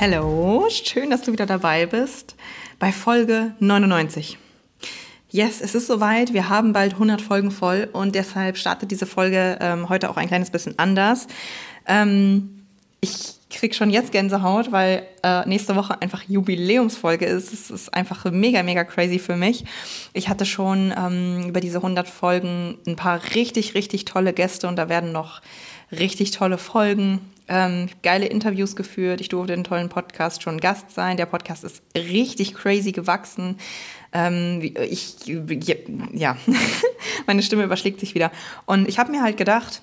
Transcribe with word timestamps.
Hallo, 0.00 0.68
schön, 0.70 1.10
dass 1.10 1.22
du 1.22 1.32
wieder 1.32 1.44
dabei 1.44 1.84
bist 1.84 2.36
bei 2.78 2.92
Folge 2.92 3.56
99. 3.58 4.38
Yes, 5.28 5.60
es 5.60 5.74
ist 5.74 5.88
soweit. 5.88 6.32
Wir 6.32 6.48
haben 6.48 6.72
bald 6.72 6.92
100 6.92 7.20
Folgen 7.20 7.50
voll 7.50 7.88
und 7.92 8.14
deshalb 8.14 8.58
startet 8.58 8.92
diese 8.92 9.06
Folge 9.06 9.58
ähm, 9.60 9.88
heute 9.88 10.08
auch 10.08 10.16
ein 10.16 10.28
kleines 10.28 10.50
bisschen 10.50 10.78
anders. 10.78 11.26
Ähm, 11.84 12.62
ich 13.00 13.34
krieg 13.50 13.74
schon 13.74 13.90
jetzt 13.90 14.12
Gänsehaut, 14.12 14.70
weil 14.70 15.02
äh, 15.24 15.44
nächste 15.48 15.74
Woche 15.74 16.00
einfach 16.00 16.22
Jubiläumsfolge 16.28 17.26
ist. 17.26 17.52
Es 17.52 17.68
ist 17.68 17.92
einfach 17.92 18.24
mega, 18.30 18.62
mega 18.62 18.84
crazy 18.84 19.18
für 19.18 19.34
mich. 19.34 19.64
Ich 20.12 20.28
hatte 20.28 20.46
schon 20.46 20.94
ähm, 20.96 21.48
über 21.48 21.58
diese 21.58 21.78
100 21.78 22.08
Folgen 22.08 22.78
ein 22.86 22.94
paar 22.94 23.20
richtig, 23.34 23.74
richtig 23.74 24.04
tolle 24.04 24.32
Gäste 24.32 24.68
und 24.68 24.76
da 24.76 24.88
werden 24.88 25.10
noch 25.10 25.42
richtig 25.90 26.30
tolle 26.30 26.56
Folgen 26.56 27.18
ähm, 27.48 27.88
geile 28.02 28.26
Interviews 28.26 28.76
geführt. 28.76 29.20
Ich 29.20 29.28
durfte 29.28 29.52
in 29.52 29.64
tollen 29.64 29.88
Podcast 29.88 30.42
schon 30.42 30.58
Gast 30.58 30.90
sein. 30.90 31.16
Der 31.16 31.26
Podcast 31.26 31.64
ist 31.64 31.82
richtig 31.96 32.54
crazy 32.54 32.92
gewachsen. 32.92 33.56
Ähm, 34.12 34.60
ich, 34.62 35.16
ja, 36.12 36.36
meine 37.26 37.42
Stimme 37.42 37.64
überschlägt 37.64 38.00
sich 38.00 38.14
wieder. 38.14 38.30
Und 38.66 38.88
ich 38.88 38.98
habe 38.98 39.10
mir 39.10 39.22
halt 39.22 39.36
gedacht, 39.36 39.82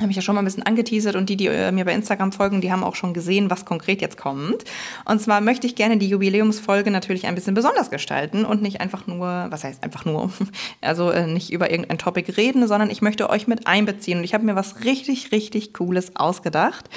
habe 0.00 0.10
ich 0.10 0.16
ja 0.16 0.22
schon 0.22 0.34
mal 0.34 0.42
ein 0.42 0.44
bisschen 0.44 0.64
angeteasert 0.64 1.16
und 1.16 1.28
die, 1.28 1.36
die 1.36 1.46
äh, 1.46 1.70
mir 1.70 1.84
bei 1.84 1.92
Instagram 1.92 2.32
folgen, 2.32 2.60
die 2.60 2.72
haben 2.72 2.82
auch 2.82 2.94
schon 2.94 3.14
gesehen, 3.14 3.50
was 3.50 3.64
konkret 3.64 4.00
jetzt 4.00 4.16
kommt. 4.16 4.64
Und 5.04 5.20
zwar 5.20 5.40
möchte 5.40 5.66
ich 5.66 5.74
gerne 5.74 5.96
die 5.96 6.08
Jubiläumsfolge 6.08 6.90
natürlich 6.90 7.26
ein 7.26 7.34
bisschen 7.34 7.54
besonders 7.54 7.90
gestalten 7.90 8.44
und 8.44 8.62
nicht 8.62 8.80
einfach 8.80 9.06
nur, 9.06 9.46
was 9.50 9.64
heißt 9.64 9.82
einfach 9.84 10.04
nur, 10.04 10.30
also 10.80 11.10
äh, 11.10 11.26
nicht 11.26 11.52
über 11.52 11.70
irgendein 11.70 11.98
Topic 11.98 12.32
reden, 12.36 12.66
sondern 12.66 12.90
ich 12.90 13.02
möchte 13.02 13.30
euch 13.30 13.46
mit 13.46 13.66
einbeziehen. 13.66 14.18
Und 14.18 14.24
ich 14.24 14.34
habe 14.34 14.44
mir 14.44 14.56
was 14.56 14.84
richtig, 14.84 15.30
richtig 15.30 15.72
Cooles 15.72 16.16
ausgedacht. 16.16 16.88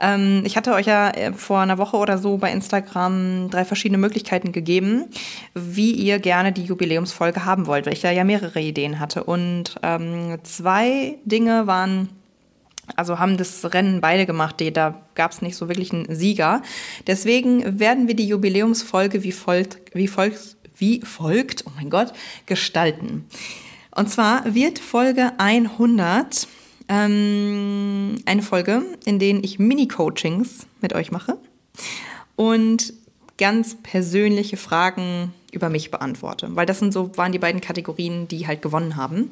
Ähm, 0.00 0.42
ich 0.44 0.56
hatte 0.56 0.74
euch 0.74 0.86
ja 0.86 1.10
äh, 1.10 1.32
vor 1.32 1.60
einer 1.60 1.78
Woche 1.78 1.96
oder 1.96 2.18
so 2.18 2.36
bei 2.36 2.52
Instagram 2.52 3.48
drei 3.50 3.64
verschiedene 3.64 3.98
Möglichkeiten 3.98 4.52
gegeben, 4.52 5.06
wie 5.54 5.92
ihr 5.92 6.18
gerne 6.18 6.52
die 6.52 6.64
Jubiläumsfolge 6.64 7.44
haben 7.44 7.66
wollt, 7.66 7.86
weil 7.86 7.94
ich 7.94 8.00
da 8.00 8.10
ja 8.10 8.24
mehrere 8.24 8.60
Ideen 8.60 9.00
hatte. 9.00 9.24
Und 9.24 9.76
ähm, 9.82 10.38
zwei 10.42 11.18
Dinge 11.24 11.66
waren 11.66 12.08
also 12.96 13.18
haben 13.18 13.36
das 13.36 13.72
Rennen 13.72 14.00
beide 14.00 14.26
gemacht, 14.26 14.62
da 14.74 15.00
gab 15.14 15.32
es 15.32 15.42
nicht 15.42 15.56
so 15.56 15.68
wirklich 15.68 15.92
einen 15.92 16.14
Sieger. 16.14 16.62
Deswegen 17.06 17.78
werden 17.80 18.08
wir 18.08 18.14
die 18.14 18.26
Jubiläumsfolge 18.26 19.22
wie 19.22 19.32
folgt, 19.32 19.78
wie 19.94 20.08
folgt, 20.08 20.56
wie 20.76 21.00
folgt, 21.00 21.64
oh 21.66 21.72
mein 21.76 21.90
Gott, 21.90 22.12
gestalten. 22.46 23.26
Und 23.94 24.10
zwar 24.10 24.54
wird 24.54 24.78
Folge 24.78 25.32
100 25.38 26.48
ähm, 26.88 28.16
eine 28.26 28.42
Folge, 28.42 28.82
in 29.04 29.18
denen 29.18 29.42
ich 29.42 29.58
Mini-Coachings 29.58 30.66
mit 30.80 30.92
euch 30.92 31.10
mache 31.10 31.38
und 32.36 32.92
ganz 33.38 33.76
persönliche 33.82 34.56
Fragen 34.56 35.32
über 35.52 35.68
mich 35.68 35.90
beantworte, 35.90 36.54
weil 36.54 36.66
das 36.66 36.80
sind 36.80 36.92
so 36.92 37.16
waren 37.16 37.32
die 37.32 37.38
beiden 37.38 37.60
Kategorien, 37.60 38.28
die 38.28 38.46
halt 38.46 38.62
gewonnen 38.62 38.96
haben. 38.96 39.30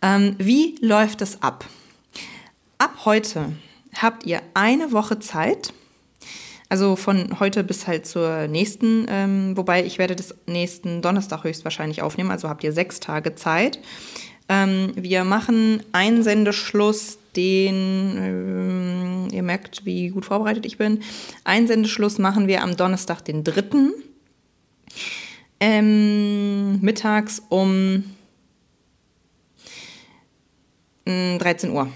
Ähm, 0.00 0.36
wie 0.38 0.76
läuft 0.80 1.20
es 1.20 1.42
ab? 1.42 1.64
Ab 2.82 3.04
heute 3.04 3.52
habt 3.96 4.26
ihr 4.26 4.42
eine 4.54 4.90
Woche 4.90 5.20
Zeit. 5.20 5.72
Also 6.68 6.96
von 6.96 7.38
heute 7.38 7.62
bis 7.62 7.86
halt 7.86 8.06
zur 8.06 8.48
nächsten, 8.48 9.06
ähm, 9.08 9.56
wobei 9.56 9.84
ich 9.84 9.98
werde 9.98 10.16
das 10.16 10.34
nächsten 10.46 11.00
Donnerstag 11.00 11.44
höchstwahrscheinlich 11.44 12.02
aufnehmen, 12.02 12.32
also 12.32 12.48
habt 12.48 12.64
ihr 12.64 12.72
sechs 12.72 12.98
Tage 12.98 13.36
Zeit. 13.36 13.78
Ähm, 14.48 14.92
wir 14.96 15.22
machen 15.22 15.82
Einsendeschluss 15.92 17.18
den, 17.36 18.16
ähm, 18.16 19.28
ihr 19.30 19.42
merkt, 19.44 19.84
wie 19.84 20.08
gut 20.08 20.24
vorbereitet 20.24 20.66
ich 20.66 20.78
bin. 20.78 21.02
Einsendeschluss 21.44 22.18
machen 22.18 22.48
wir 22.48 22.62
am 22.62 22.76
Donnerstag, 22.76 23.20
den 23.24 23.44
3. 23.44 23.92
Ähm, 25.60 26.80
mittags 26.80 27.42
um 27.48 28.02
13 31.04 31.70
mm, 31.70 31.76
Uhr. 31.76 31.88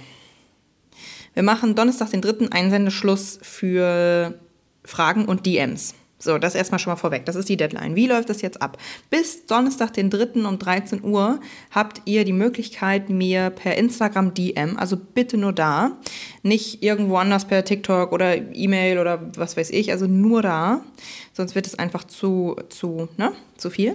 Wir 1.37 1.43
machen 1.43 1.75
Donnerstag 1.75 2.09
den 2.13 2.23
dritten 2.23 2.51
Einsendeschluss 2.51 3.39
für 3.43 4.41
Fragen 4.85 5.27
und 5.27 5.45
DMs. 5.45 5.95
So, 6.19 6.39
das 6.39 6.55
erstmal 6.55 6.79
schon 6.79 6.93
mal 6.95 6.97
vorweg. 6.97 7.27
Das 7.27 7.37
ist 7.37 7.51
die 7.51 7.59
Deadline. 7.59 7.95
Wie 7.95 8.07
läuft 8.07 8.31
das 8.31 8.41
jetzt 8.41 8.63
ab? 8.63 8.79
Bis 9.11 9.45
Donnerstag, 9.45 9.93
den 9.93 10.09
3. 10.09 10.47
um 10.49 10.59
13 10.59 11.05
Uhr 11.05 11.39
habt 11.71 12.01
ihr 12.07 12.25
die 12.25 12.33
Möglichkeit, 12.33 13.11
mir 13.11 13.51
per 13.51 13.77
Instagram 13.77 14.33
DM, 14.33 14.79
also 14.79 14.97
bitte 14.97 15.37
nur 15.37 15.53
da, 15.53 15.99
nicht 16.43 16.83
irgendwo 16.83 17.17
anders 17.19 17.45
per 17.45 17.67
TikTok 17.67 18.13
oder 18.13 18.35
E-Mail 18.55 18.99
oder 18.99 19.31
was 19.37 19.59
weiß 19.59 19.69
ich, 19.69 19.93
also 19.93 20.07
nur 20.07 20.41
da, 20.41 20.81
sonst 21.35 21.55
wird 21.55 21.67
es 21.67 21.79
einfach 21.79 22.05
zu, 22.05 22.57
zu, 22.71 23.11
ne, 23.19 23.33
zu 23.59 23.69
viel. 23.69 23.95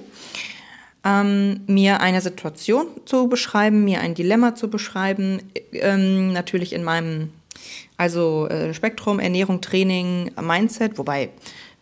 Ähm, 1.03 1.61
mir 1.65 1.99
eine 1.99 2.21
Situation 2.21 2.87
zu 3.05 3.27
beschreiben, 3.27 3.83
mir 3.83 4.01
ein 4.01 4.13
Dilemma 4.13 4.53
zu 4.53 4.69
beschreiben, 4.69 5.41
ähm, 5.71 6.31
natürlich 6.31 6.73
in 6.73 6.83
meinem 6.83 7.29
also 7.97 8.47
äh, 8.47 8.73
Spektrum, 8.73 9.19
Ernährung, 9.19 9.61
Training, 9.61 10.31
Mindset, 10.41 10.97
wobei, 10.97 11.29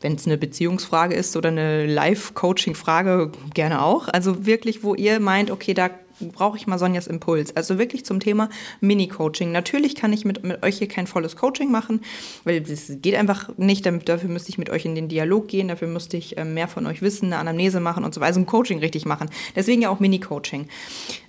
wenn 0.02 0.16
es 0.16 0.26
eine 0.26 0.38
Beziehungsfrage 0.38 1.16
ist 1.16 1.36
oder 1.38 1.50
eine 1.50 1.86
Live-Coaching-Frage, 1.86 3.32
gerne 3.54 3.82
auch. 3.82 4.08
Also 4.10 4.46
wirklich, 4.46 4.84
wo 4.84 4.96
ihr 4.96 5.20
meint, 5.20 5.52
okay, 5.52 5.74
da 5.74 5.90
brauche 6.20 6.58
ich 6.58 6.68
mal 6.68 6.78
Sonjas 6.78 7.08
Impuls. 7.08 7.56
Also 7.56 7.78
wirklich 7.78 8.06
zum 8.06 8.20
Thema 8.20 8.50
Mini-Coaching. 8.82 9.52
Natürlich 9.52 9.96
kann 9.96 10.14
ich 10.14 10.26
mit, 10.26 10.44
mit 10.44 10.64
euch 10.64 10.78
hier 10.78 10.88
kein 10.88 11.08
volles 11.08 11.36
Coaching 11.36 11.72
machen, 11.72 12.02
weil 12.44 12.62
das 12.62 12.92
geht 13.02 13.16
einfach 13.16 13.50
nicht. 13.58 13.86
dafür 13.86 14.30
müsste 14.30 14.50
ich 14.50 14.58
mit 14.58 14.70
euch 14.70 14.86
in 14.86 14.96
den 14.96 15.08
Dialog 15.08 15.48
gehen, 15.48 15.68
dafür 15.68 15.88
müsste 15.88 16.18
ich 16.18 16.38
äh, 16.38 16.46
mehr 16.46 16.68
von 16.68 16.86
euch 16.86 17.02
wissen, 17.02 17.28
eine 17.28 17.38
Anamnese 17.38 17.80
machen 17.80 18.04
und 18.04 18.14
so 18.14 18.22
weiter, 18.22 18.30
also 18.30 18.42
ein 18.42 18.46
Coaching 18.46 18.80
richtig 18.80 19.06
machen. 19.06 19.30
Deswegen 19.56 19.82
ja 19.82 19.90
auch 19.90 20.00
Mini-Coaching. 20.00 20.68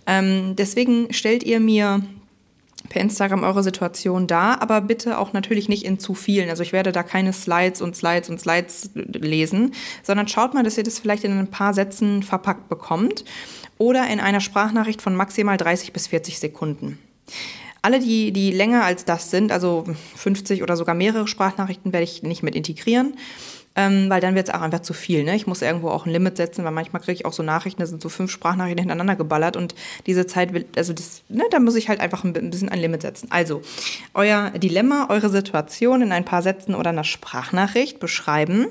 Ähm, 0.07 0.57
deswegen 0.57 1.13
stellt 1.13 1.43
ihr 1.43 1.61
mir 1.61 2.03
per 2.91 3.01
Instagram 3.01 3.45
eure 3.45 3.63
Situation 3.63 4.27
dar, 4.27 4.61
aber 4.61 4.81
bitte 4.83 5.19
auch 5.19 5.33
natürlich 5.33 5.69
nicht 5.69 5.85
in 5.85 5.99
zu 5.99 6.13
vielen. 6.13 6.51
Also 6.51 6.63
ich 6.63 6.73
werde 6.73 6.93
da 6.93 7.03
keine 7.03 7.33
Slides 7.33 7.81
und 7.81 7.97
Slides 7.97 8.29
und 8.29 8.39
Slides 8.41 8.91
lesen, 8.95 9.73
sondern 10.03 10.29
schaut 10.29 10.53
mal, 10.53 10.65
dass 10.65 10.77
ihr 10.77 10.85
das 10.85 10.99
vielleicht 10.99 11.25
in 11.25 11.39
ein 11.39 11.51
paar 11.51 11.73
Sätzen 11.73 12.23
verpackt 12.23 12.69
bekommt 12.69 13.25
oder 13.79 14.09
in 14.09 14.21
einer 14.21 14.41
Sprachnachricht 14.41 15.01
von 15.01 15.15
maximal 15.15 15.57
30 15.57 15.93
bis 15.93 16.09
40 16.09 16.41
Sekunden. 16.41 16.99
Alle, 17.81 18.01
die, 18.01 18.33
die 18.33 18.51
länger 18.51 18.85
als 18.85 19.05
das 19.05 19.31
sind, 19.31 19.53
also 19.53 19.85
50 20.17 20.63
oder 20.63 20.77
sogar 20.77 20.95
mehrere 20.95 21.29
Sprachnachrichten, 21.29 21.93
werde 21.93 22.05
ich 22.05 22.23
nicht 22.25 22.43
mit 22.43 22.55
integrieren 22.55 23.15
ähm, 23.77 24.11
weil 24.11 24.21
dann 24.21 24.35
wird 24.35 24.49
es 24.49 24.55
auch 24.55 24.61
einfach 24.61 24.81
zu 24.81 24.93
viel. 24.93 25.23
Ne? 25.25 25.37
Ich 25.37 25.47
muss 25.47 25.63
irgendwo 25.63 25.91
auch 25.91 26.07
ein 26.07 26.13
Limit 26.13 26.37
setzen, 26.37 26.65
weil 26.65 26.73
manchmal 26.73 27.01
kriege 27.01 27.13
ich 27.13 27.25
auch 27.25 27.33
so 27.33 27.43
Nachrichten, 27.43 27.81
da 27.81 27.87
sind 27.87 28.03
so 28.03 28.09
fünf 28.09 28.31
Sprachnachrichten 28.31 28.81
hintereinander 28.81 29.17
geballert 29.17 29.57
und 29.57 29.75
diese 30.07 30.27
Zeit 30.27 30.53
will, 30.53 30.67
also 30.77 30.93
das, 30.93 31.23
ne, 31.29 31.45
da 31.51 31.61
muss 31.61 31.77
ich 31.77 31.89
halt 31.89 32.01
einfach 32.01 32.25
ein 32.25 32.33
bisschen 32.33 32.69
ein 32.69 32.81
Limit 32.81 33.03
setzen. 33.03 33.29
Also, 33.31 33.63
euer 34.15 34.51
Dilemma, 34.51 35.07
eure 35.09 35.31
Situation 35.31 36.03
in 36.03 36.13
ein 36.13 36.25
paar 36.25 36.43
Sätzen 36.43 36.75
oder 36.75 36.91
einer 36.91 37.05
Sprachnachricht 37.05 38.01
beschreiben 38.01 38.67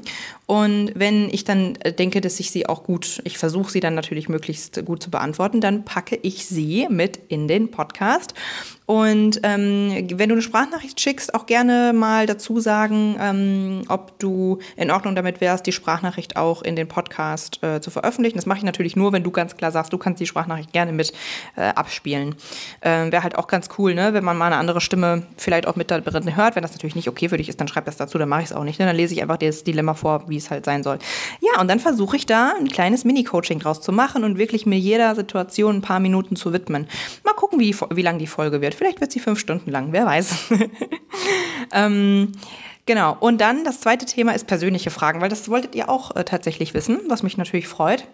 und 0.50 0.94
wenn 0.96 1.30
ich 1.32 1.44
dann 1.44 1.76
äh, 1.76 1.94
denke, 1.94 2.22
dass 2.22 2.40
ich 2.40 2.50
sie 2.50 2.66
auch 2.66 2.82
gut, 2.82 3.22
ich 3.24 3.38
versuche 3.38 3.72
sie 3.72 3.82
dann 3.82 3.94
natürlich 3.94 4.30
möglichst 4.30 4.84
gut 4.84 5.04
zu 5.04 5.12
beantworten, 5.12 5.62
dann 5.62 5.86
packe 5.86 6.18
ich 6.24 6.48
sie 6.48 6.88
mit 6.90 7.20
in 7.28 7.48
den 7.48 7.70
Podcast. 7.70 8.34
Und 8.90 9.42
ähm, 9.44 10.08
wenn 10.16 10.30
du 10.30 10.34
eine 10.34 10.42
Sprachnachricht 10.42 11.00
schickst, 11.00 11.36
auch 11.36 11.46
gerne 11.46 11.94
mal 11.94 12.26
dazu 12.26 12.60
sagen, 12.60 13.18
ähm, 13.22 13.84
ob 13.88 14.18
du 14.18 14.58
in 14.78 14.90
Ordnung 14.90 15.14
damit 15.14 15.42
wärst, 15.42 15.68
die 15.68 15.72
Sprachnachricht 15.72 16.38
auch 16.38 16.64
in 16.64 16.76
den 16.76 16.88
Podcast 16.88 17.62
äh, 17.62 17.82
zu 17.82 17.92
veröffentlichen. 17.92 18.38
Das 18.38 18.48
mache 18.48 18.58
ich 18.58 18.64
natürlich 18.64 18.96
nur, 18.96 19.14
wenn 19.14 19.22
du 19.22 19.30
ganz 19.30 19.56
klar 19.56 19.72
sagst, 19.72 19.94
du 19.94 20.00
kannst 20.00 20.20
die 20.20 20.26
Sprachnachricht 20.26 20.74
gerne 20.74 20.92
mit 20.92 21.14
äh, 21.56 21.66
abspielen. 21.66 22.34
Ähm, 22.82 23.12
Wäre 23.12 23.22
halt 23.22 23.38
auch 23.38 23.46
ganz 23.46 23.70
cool, 23.78 23.94
ne? 23.94 24.16
wenn 24.16 24.24
man 24.24 24.36
mal 24.36 24.48
eine 24.48 24.56
andere 24.56 24.82
Stimme 24.82 25.22
vielleicht 25.38 25.68
auch 25.68 25.76
mit 25.76 25.92
da 25.92 26.00
drin 26.00 26.36
hört. 26.36 26.56
Wenn 26.56 26.64
das 26.64 26.72
natürlich 26.72 26.96
nicht 26.96 27.10
okay 27.10 27.30
für 27.30 27.38
dich 27.38 27.48
ist, 27.48 27.62
dann 27.62 27.68
schreib 27.68 27.86
das 27.86 27.98
dazu, 27.98 28.18
dann 28.18 28.28
mache 28.28 28.42
ich 28.42 28.48
es 28.48 28.54
auch 28.54 28.64
nicht. 28.64 28.80
Ne? 28.80 28.88
Dann 28.88 28.96
lese 28.96 29.14
ich 29.14 29.22
einfach 29.22 29.38
das 29.38 29.64
Dilemma 29.64 29.94
vor, 29.94 30.28
wie 30.30 30.38
es 30.38 30.50
halt 30.50 30.66
sein 30.66 30.82
soll. 30.82 30.98
Ja, 31.42 31.62
und 31.62 31.68
dann 31.68 31.80
versuche 31.80 32.16
ich 32.18 32.26
da 32.26 32.56
ein 32.60 32.70
kleines 32.70 33.06
Mini-Coaching 33.06 33.60
draus 33.60 33.82
zu 33.82 33.92
machen 33.92 34.24
und 34.24 34.40
wirklich 34.40 34.66
mir 34.66 34.80
jeder 34.80 35.14
Situation 35.14 35.76
ein 35.76 35.82
paar 35.84 36.00
Minuten 36.00 36.36
zu 36.36 36.54
widmen. 36.54 36.88
Mal 37.24 37.34
gucken, 37.34 37.60
wie, 37.60 37.76
wie 37.92 38.02
lang 38.02 38.18
die 38.18 38.26
Folge 38.26 38.62
wird. 38.62 38.79
Vielleicht 38.80 39.02
wird 39.02 39.12
sie 39.12 39.20
fünf 39.20 39.40
Stunden 39.40 39.70
lang, 39.70 39.92
wer 39.92 40.06
weiß. 40.06 40.52
ähm, 41.74 42.32
Genau. 42.86 43.16
Und 43.20 43.40
dann 43.40 43.66
das 43.66 43.82
zweite 43.82 44.08
Thema 44.08 44.34
ist 44.34 44.48
persönliche 44.48 44.90
Fragen, 44.90 45.22
weil 45.22 45.30
das 45.30 45.48
wolltet 45.48 45.76
ihr 45.76 45.90
auch 45.90 46.16
äh, 46.16 46.24
tatsächlich 46.24 46.74
wissen, 46.74 47.00
was 47.08 47.22
mich 47.22 47.38
natürlich 47.38 47.68
freut. 47.68 48.08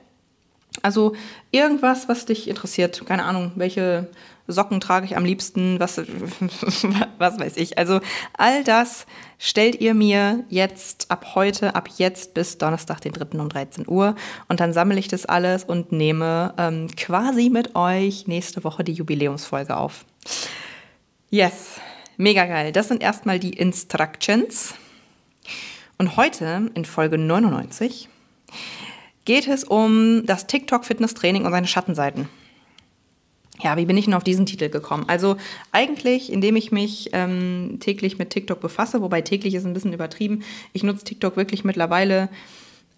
Also 0.82 1.16
irgendwas, 1.52 2.08
was 2.10 2.26
dich 2.26 2.48
interessiert. 2.48 3.06
Keine 3.06 3.24
Ahnung, 3.24 3.52
welche 3.56 4.08
Socken 4.48 4.80
trage 4.80 5.06
ich 5.06 5.18
am 5.18 5.26
liebsten, 5.26 5.80
was, 5.80 5.98
was 7.18 7.40
weiß 7.40 7.58
ich. 7.58 7.78
Also 7.78 8.00
all 8.38 8.64
das 8.64 9.06
stellt 9.40 9.82
ihr 9.82 9.94
mir 9.94 10.44
jetzt 10.50 11.10
ab 11.10 11.34
heute, 11.36 11.76
ab 11.76 11.90
jetzt 11.98 12.34
bis 12.34 12.58
Donnerstag, 12.58 13.02
den 13.02 13.14
3. 13.14 13.40
um 13.40 13.50
13 13.50 13.88
Uhr. 13.88 14.16
Und 14.48 14.60
dann 14.60 14.74
sammle 14.74 15.00
ich 15.00 15.08
das 15.08 15.26
alles 15.26 15.64
und 15.64 15.92
nehme 15.92 16.54
ähm, 16.58 16.88
quasi 16.96 17.50
mit 17.50 17.76
euch 17.76 18.28
nächste 18.28 18.64
Woche 18.64 18.84
die 18.84 18.94
Jubiläumsfolge 18.94 19.76
auf. 19.76 20.06
Yes, 21.30 21.80
mega 22.18 22.46
geil. 22.46 22.72
Das 22.72 22.88
sind 22.88 23.02
erstmal 23.02 23.40
die 23.40 23.54
Instructions. 23.54 24.76
Und 25.98 26.18
heute 26.18 26.70
in 26.76 26.86
Folge 26.86 27.18
99 27.18 28.10
geht 29.26 29.48
es 29.48 29.64
um 29.64 30.26
das 30.26 30.48
TikTok-Fitness-Training 30.48 31.46
und 31.46 31.52
seine 31.52 31.68
Schattenseiten. 31.68 32.30
Ja, 33.62 33.78
wie 33.78 33.86
bin 33.86 33.98
ich 33.98 34.06
denn 34.06 34.14
auf 34.14 34.24
diesen 34.24 34.46
Titel 34.46 34.70
gekommen? 34.70 35.06
Also 35.08 35.38
eigentlich, 35.72 36.32
indem 36.32 36.56
ich 36.56 36.72
mich 36.72 37.10
ähm, 37.14 37.78
täglich 37.80 38.18
mit 38.18 38.30
TikTok 38.30 38.60
befasse, 38.60 39.02
wobei 39.02 39.22
täglich 39.22 39.54
ist 39.56 39.66
ein 39.66 39.74
bisschen 39.74 39.94
übertrieben. 39.94 40.44
Ich 40.74 40.84
nutze 40.84 41.06
TikTok 41.06 41.38
wirklich 41.38 41.64
mittlerweile 41.64 42.30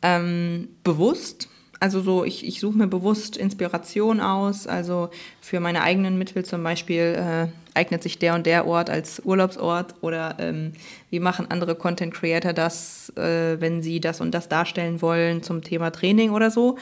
ähm, 0.01 0.69
bewusst. 0.83 1.49
Also 1.79 2.01
so, 2.01 2.23
ich, 2.23 2.45
ich 2.45 2.59
suche 2.59 2.77
mir 2.77 2.87
bewusst 2.87 3.37
Inspiration 3.37 4.19
aus. 4.19 4.67
Also 4.67 5.09
für 5.41 5.59
meine 5.59 5.81
eigenen 5.81 6.17
Mittel 6.17 6.43
zum 6.43 6.63
Beispiel 6.63 7.15
äh, 7.17 7.77
eignet 7.77 8.01
sich 8.01 8.17
der 8.17 8.33
und 8.33 8.45
der 8.45 8.65
Ort 8.65 8.89
als 8.89 9.21
Urlaubsort 9.23 9.95
oder 10.01 10.35
ähm, 10.39 10.73
wie 11.09 11.19
machen 11.19 11.49
andere 11.49 11.75
Content 11.75 12.13
Creator 12.13 12.53
das, 12.53 13.13
äh, 13.15 13.61
wenn 13.61 13.83
sie 13.83 13.99
das 13.99 14.21
und 14.21 14.31
das 14.31 14.49
darstellen 14.49 15.01
wollen 15.01 15.43
zum 15.43 15.63
Thema 15.63 15.91
Training 15.91 16.31
oder 16.31 16.49
so. 16.49 16.77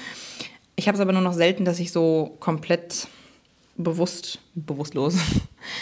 Ich 0.78 0.88
habe 0.88 0.96
es 0.96 1.02
aber 1.02 1.14
nur 1.14 1.22
noch 1.22 1.34
selten, 1.34 1.66
dass 1.66 1.80
ich 1.80 1.92
so 1.92 2.38
komplett 2.40 3.08
bewusst, 3.78 4.40
bewusstlos, 4.54 5.18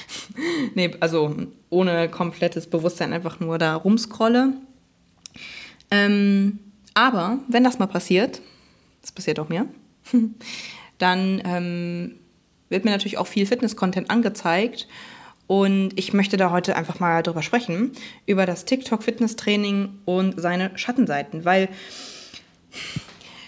nee, 0.75 0.91
also 0.99 1.35
ohne 1.69 2.09
komplettes 2.09 2.67
Bewusstsein 2.67 3.13
einfach 3.13 3.39
nur 3.39 3.59
da 3.59 3.75
rumscrolle. 3.75 4.53
Ähm, 5.91 6.59
aber 6.95 7.39
wenn 7.47 7.63
das 7.63 7.77
mal 7.77 7.87
passiert, 7.87 8.41
das 9.03 9.11
passiert 9.11 9.39
auch 9.39 9.49
mir, 9.49 9.67
dann 10.97 11.41
ähm, 11.45 12.15
wird 12.69 12.85
mir 12.85 12.91
natürlich 12.91 13.19
auch 13.19 13.27
viel 13.27 13.45
Fitness-Content 13.45 14.09
angezeigt. 14.09 14.87
Und 15.45 15.91
ich 15.99 16.13
möchte 16.13 16.37
da 16.37 16.49
heute 16.49 16.75
einfach 16.75 16.99
mal 16.99 17.21
drüber 17.21 17.43
sprechen, 17.43 17.91
über 18.25 18.47
das 18.47 18.65
TikTok-Fitness-Training 18.65 19.99
und 20.05 20.41
seine 20.41 20.71
Schattenseiten, 20.77 21.45
weil 21.45 21.69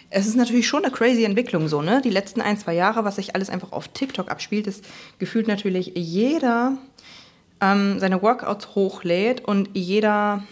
es 0.10 0.28
ist 0.28 0.36
natürlich 0.36 0.68
schon 0.68 0.84
eine 0.84 0.94
crazy 0.94 1.24
Entwicklung 1.24 1.68
so, 1.68 1.81
ne? 1.81 2.02
Die 2.04 2.10
letzten 2.10 2.42
ein, 2.42 2.57
zwei 2.57 2.74
Jahre, 2.74 3.06
was 3.06 3.16
sich 3.16 3.34
alles 3.34 3.50
einfach 3.50 3.72
auf 3.72 3.88
TikTok 3.88 4.30
abspielt, 4.30 4.68
ist 4.68 4.86
gefühlt 5.19 5.48
natürlich 5.48 5.94
jeder 5.96 6.78
ähm, 7.62 8.00
seine 8.00 8.22
Workouts 8.22 8.75
hochlädt 8.75 9.44
und 9.46 9.69
jeder 9.74 10.44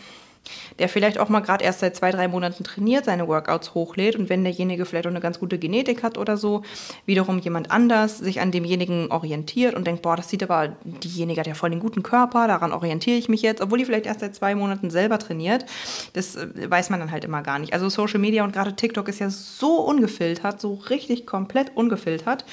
der 0.79 0.89
vielleicht 0.89 1.17
auch 1.17 1.29
mal 1.29 1.39
gerade 1.39 1.63
erst 1.63 1.79
seit 1.79 1.95
zwei, 1.95 2.11
drei 2.11 2.27
Monaten 2.27 2.63
trainiert, 2.63 3.05
seine 3.05 3.27
Workouts 3.27 3.73
hochlädt 3.73 4.15
und 4.15 4.29
wenn 4.29 4.43
derjenige 4.43 4.85
vielleicht 4.85 5.07
auch 5.07 5.11
eine 5.11 5.19
ganz 5.19 5.39
gute 5.39 5.57
Genetik 5.57 6.03
hat 6.03 6.17
oder 6.17 6.37
so, 6.37 6.63
wiederum 7.05 7.39
jemand 7.39 7.71
anders 7.71 8.17
sich 8.17 8.41
an 8.41 8.51
demjenigen 8.51 9.11
orientiert 9.11 9.75
und 9.75 9.85
denkt, 9.87 10.01
boah, 10.01 10.15
das 10.15 10.29
sieht 10.29 10.43
aber, 10.43 10.75
diejenige 10.83 11.43
ja 11.45 11.53
voll 11.55 11.71
den 11.71 11.79
guten 11.79 12.03
Körper, 12.03 12.47
daran 12.47 12.71
orientiere 12.71 13.17
ich 13.17 13.29
mich 13.29 13.41
jetzt, 13.41 13.61
obwohl 13.61 13.77
die 13.77 13.85
vielleicht 13.85 14.05
erst 14.05 14.21
seit 14.21 14.35
zwei 14.35 14.55
Monaten 14.55 14.89
selber 14.89 15.19
trainiert. 15.19 15.65
Das 16.13 16.35
äh, 16.35 16.47
weiß 16.69 16.89
man 16.89 16.99
dann 16.99 17.11
halt 17.11 17.25
immer 17.25 17.41
gar 17.41 17.59
nicht. 17.59 17.73
Also 17.73 17.89
Social 17.89 18.19
Media 18.19 18.43
und 18.43 18.53
gerade 18.53 18.75
TikTok 18.75 19.07
ist 19.09 19.19
ja 19.19 19.29
so 19.29 19.81
ungefiltert, 19.81 20.61
so 20.61 20.75
richtig 20.89 21.25
komplett 21.25 21.75
ungefiltert. 21.75 22.45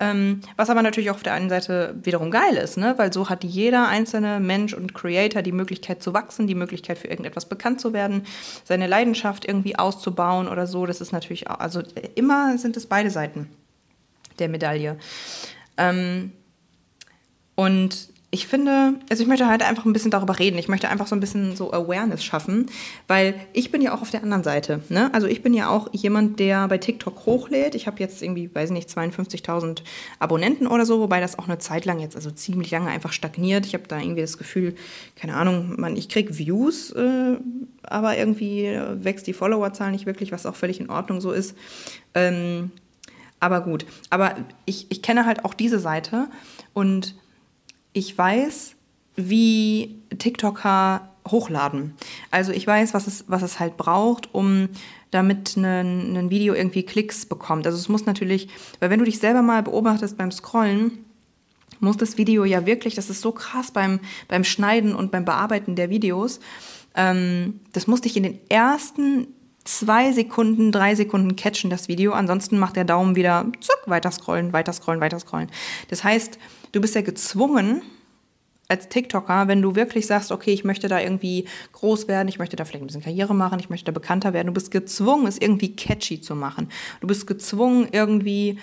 Ähm, 0.00 0.42
was 0.56 0.70
aber 0.70 0.82
natürlich 0.82 1.10
auch 1.10 1.16
auf 1.16 1.22
der 1.24 1.32
einen 1.32 1.48
Seite 1.48 1.96
wiederum 2.02 2.30
geil 2.30 2.54
ist, 2.54 2.76
ne? 2.76 2.94
weil 2.98 3.12
so 3.12 3.28
hat 3.28 3.42
jeder 3.42 3.88
einzelne 3.88 4.38
Mensch 4.38 4.72
und 4.72 4.94
Creator 4.94 5.42
die 5.42 5.50
Möglichkeit 5.50 6.02
zu 6.04 6.14
wachsen, 6.14 6.46
die 6.46 6.54
Möglichkeit 6.54 6.98
für 6.98 7.08
irgendetwas 7.08 7.46
bekannt 7.46 7.80
zu 7.80 7.92
werden, 7.92 8.24
seine 8.64 8.86
Leidenschaft 8.86 9.44
irgendwie 9.44 9.76
auszubauen 9.76 10.46
oder 10.46 10.68
so. 10.68 10.86
Das 10.86 11.00
ist 11.00 11.10
natürlich, 11.10 11.50
auch, 11.50 11.58
also 11.58 11.82
immer 12.14 12.56
sind 12.58 12.76
es 12.76 12.86
beide 12.86 13.10
Seiten 13.10 13.50
der 14.38 14.48
Medaille. 14.48 14.98
Ähm, 15.76 16.32
und 17.56 18.08
ich 18.30 18.46
finde, 18.46 18.94
also 19.08 19.22
ich 19.22 19.28
möchte 19.28 19.46
halt 19.46 19.62
einfach 19.62 19.86
ein 19.86 19.94
bisschen 19.94 20.10
darüber 20.10 20.38
reden. 20.38 20.58
Ich 20.58 20.68
möchte 20.68 20.90
einfach 20.90 21.06
so 21.06 21.16
ein 21.16 21.20
bisschen 21.20 21.56
so 21.56 21.72
Awareness 21.72 22.22
schaffen, 22.22 22.66
weil 23.06 23.34
ich 23.54 23.70
bin 23.70 23.80
ja 23.80 23.94
auch 23.94 24.02
auf 24.02 24.10
der 24.10 24.22
anderen 24.22 24.44
Seite. 24.44 24.82
Ne? 24.90 25.12
Also 25.14 25.26
ich 25.26 25.42
bin 25.42 25.54
ja 25.54 25.70
auch 25.70 25.88
jemand, 25.94 26.38
der 26.38 26.68
bei 26.68 26.76
TikTok 26.76 27.24
hochlädt. 27.24 27.74
Ich 27.74 27.86
habe 27.86 28.00
jetzt 28.00 28.22
irgendwie, 28.22 28.54
weiß 28.54 28.70
nicht, 28.70 28.90
52.000 28.90 29.80
Abonnenten 30.18 30.66
oder 30.66 30.84
so, 30.84 31.00
wobei 31.00 31.20
das 31.20 31.38
auch 31.38 31.48
eine 31.48 31.58
Zeit 31.58 31.86
lang 31.86 32.00
jetzt, 32.00 32.16
also 32.16 32.30
ziemlich 32.30 32.70
lange 32.70 32.88
einfach 32.90 33.12
stagniert. 33.12 33.64
Ich 33.64 33.72
habe 33.72 33.84
da 33.88 33.98
irgendwie 33.98 34.20
das 34.20 34.36
Gefühl, 34.36 34.74
keine 35.16 35.34
Ahnung, 35.34 35.76
man, 35.78 35.96
ich 35.96 36.10
kriege 36.10 36.36
Views, 36.36 36.90
äh, 36.90 37.38
aber 37.82 38.18
irgendwie 38.18 38.78
wächst 38.92 39.26
die 39.26 39.32
Followerzahl 39.32 39.90
nicht 39.90 40.04
wirklich, 40.04 40.32
was 40.32 40.44
auch 40.44 40.54
völlig 40.54 40.80
in 40.80 40.90
Ordnung 40.90 41.22
so 41.22 41.32
ist. 41.32 41.56
Ähm, 42.12 42.72
aber 43.40 43.62
gut, 43.62 43.86
aber 44.10 44.36
ich, 44.66 44.90
ich 44.90 45.00
kenne 45.00 45.24
halt 45.24 45.46
auch 45.46 45.54
diese 45.54 45.78
Seite 45.78 46.28
und 46.74 47.14
ich 47.98 48.16
weiß, 48.16 48.74
wie 49.16 50.00
TikToker 50.16 51.08
hochladen. 51.26 51.94
Also 52.30 52.52
ich 52.52 52.66
weiß, 52.66 52.94
was 52.94 53.06
es, 53.06 53.24
was 53.28 53.42
es 53.42 53.60
halt 53.60 53.76
braucht, 53.76 54.32
um 54.32 54.68
damit 55.10 55.56
ein, 55.56 56.16
ein 56.16 56.30
Video 56.30 56.54
irgendwie 56.54 56.84
Klicks 56.84 57.26
bekommt. 57.26 57.66
Also 57.66 57.78
es 57.78 57.88
muss 57.88 58.06
natürlich, 58.06 58.48
weil 58.80 58.90
wenn 58.90 58.98
du 58.98 59.04
dich 59.04 59.18
selber 59.18 59.42
mal 59.42 59.62
beobachtest 59.62 60.16
beim 60.16 60.30
Scrollen, 60.30 61.04
muss 61.80 61.96
das 61.96 62.16
Video 62.16 62.44
ja 62.44 62.66
wirklich, 62.66 62.94
das 62.94 63.10
ist 63.10 63.20
so 63.20 63.32
krass 63.32 63.70
beim, 63.70 64.00
beim 64.26 64.44
Schneiden 64.44 64.94
und 64.94 65.10
beim 65.10 65.24
Bearbeiten 65.24 65.76
der 65.76 65.90
Videos, 65.90 66.40
ähm, 66.94 67.60
das 67.72 67.86
muss 67.86 68.00
dich 68.00 68.16
in 68.16 68.22
den 68.24 68.38
ersten 68.48 69.28
zwei 69.64 70.12
Sekunden, 70.12 70.72
drei 70.72 70.94
Sekunden 70.94 71.36
catchen, 71.36 71.70
das 71.70 71.88
Video. 71.88 72.12
Ansonsten 72.12 72.58
macht 72.58 72.76
der 72.76 72.84
Daumen 72.84 73.16
wieder 73.16 73.46
zuck, 73.60 73.82
weiter 73.86 74.10
scrollen, 74.10 74.52
weiter 74.52 74.72
scrollen, 74.72 75.00
weiter 75.00 75.20
scrollen. 75.20 75.50
Das 75.88 76.02
heißt, 76.02 76.38
du 76.72 76.80
bist 76.80 76.94
ja 76.94 77.02
gezwungen, 77.02 77.82
als 78.68 78.88
TikToker, 78.88 79.48
wenn 79.48 79.62
du 79.62 79.74
wirklich 79.74 80.06
sagst, 80.06 80.30
okay, 80.30 80.52
ich 80.52 80.62
möchte 80.62 80.88
da 80.88 81.00
irgendwie 81.00 81.46
groß 81.72 82.06
werden, 82.06 82.28
ich 82.28 82.38
möchte 82.38 82.56
da 82.56 82.64
vielleicht 82.64 82.84
ein 82.84 82.86
bisschen 82.86 83.02
Karriere 83.02 83.34
machen, 83.34 83.58
ich 83.58 83.70
möchte 83.70 83.86
da 83.86 83.92
bekannter 83.92 84.34
werden, 84.34 84.48
du 84.48 84.52
bist 84.52 84.70
gezwungen, 84.70 85.26
es 85.26 85.38
irgendwie 85.38 85.74
catchy 85.74 86.20
zu 86.20 86.34
machen. 86.34 86.68
Du 87.00 87.06
bist 87.06 87.26
gezwungen, 87.26 87.88
irgendwie 87.92 88.58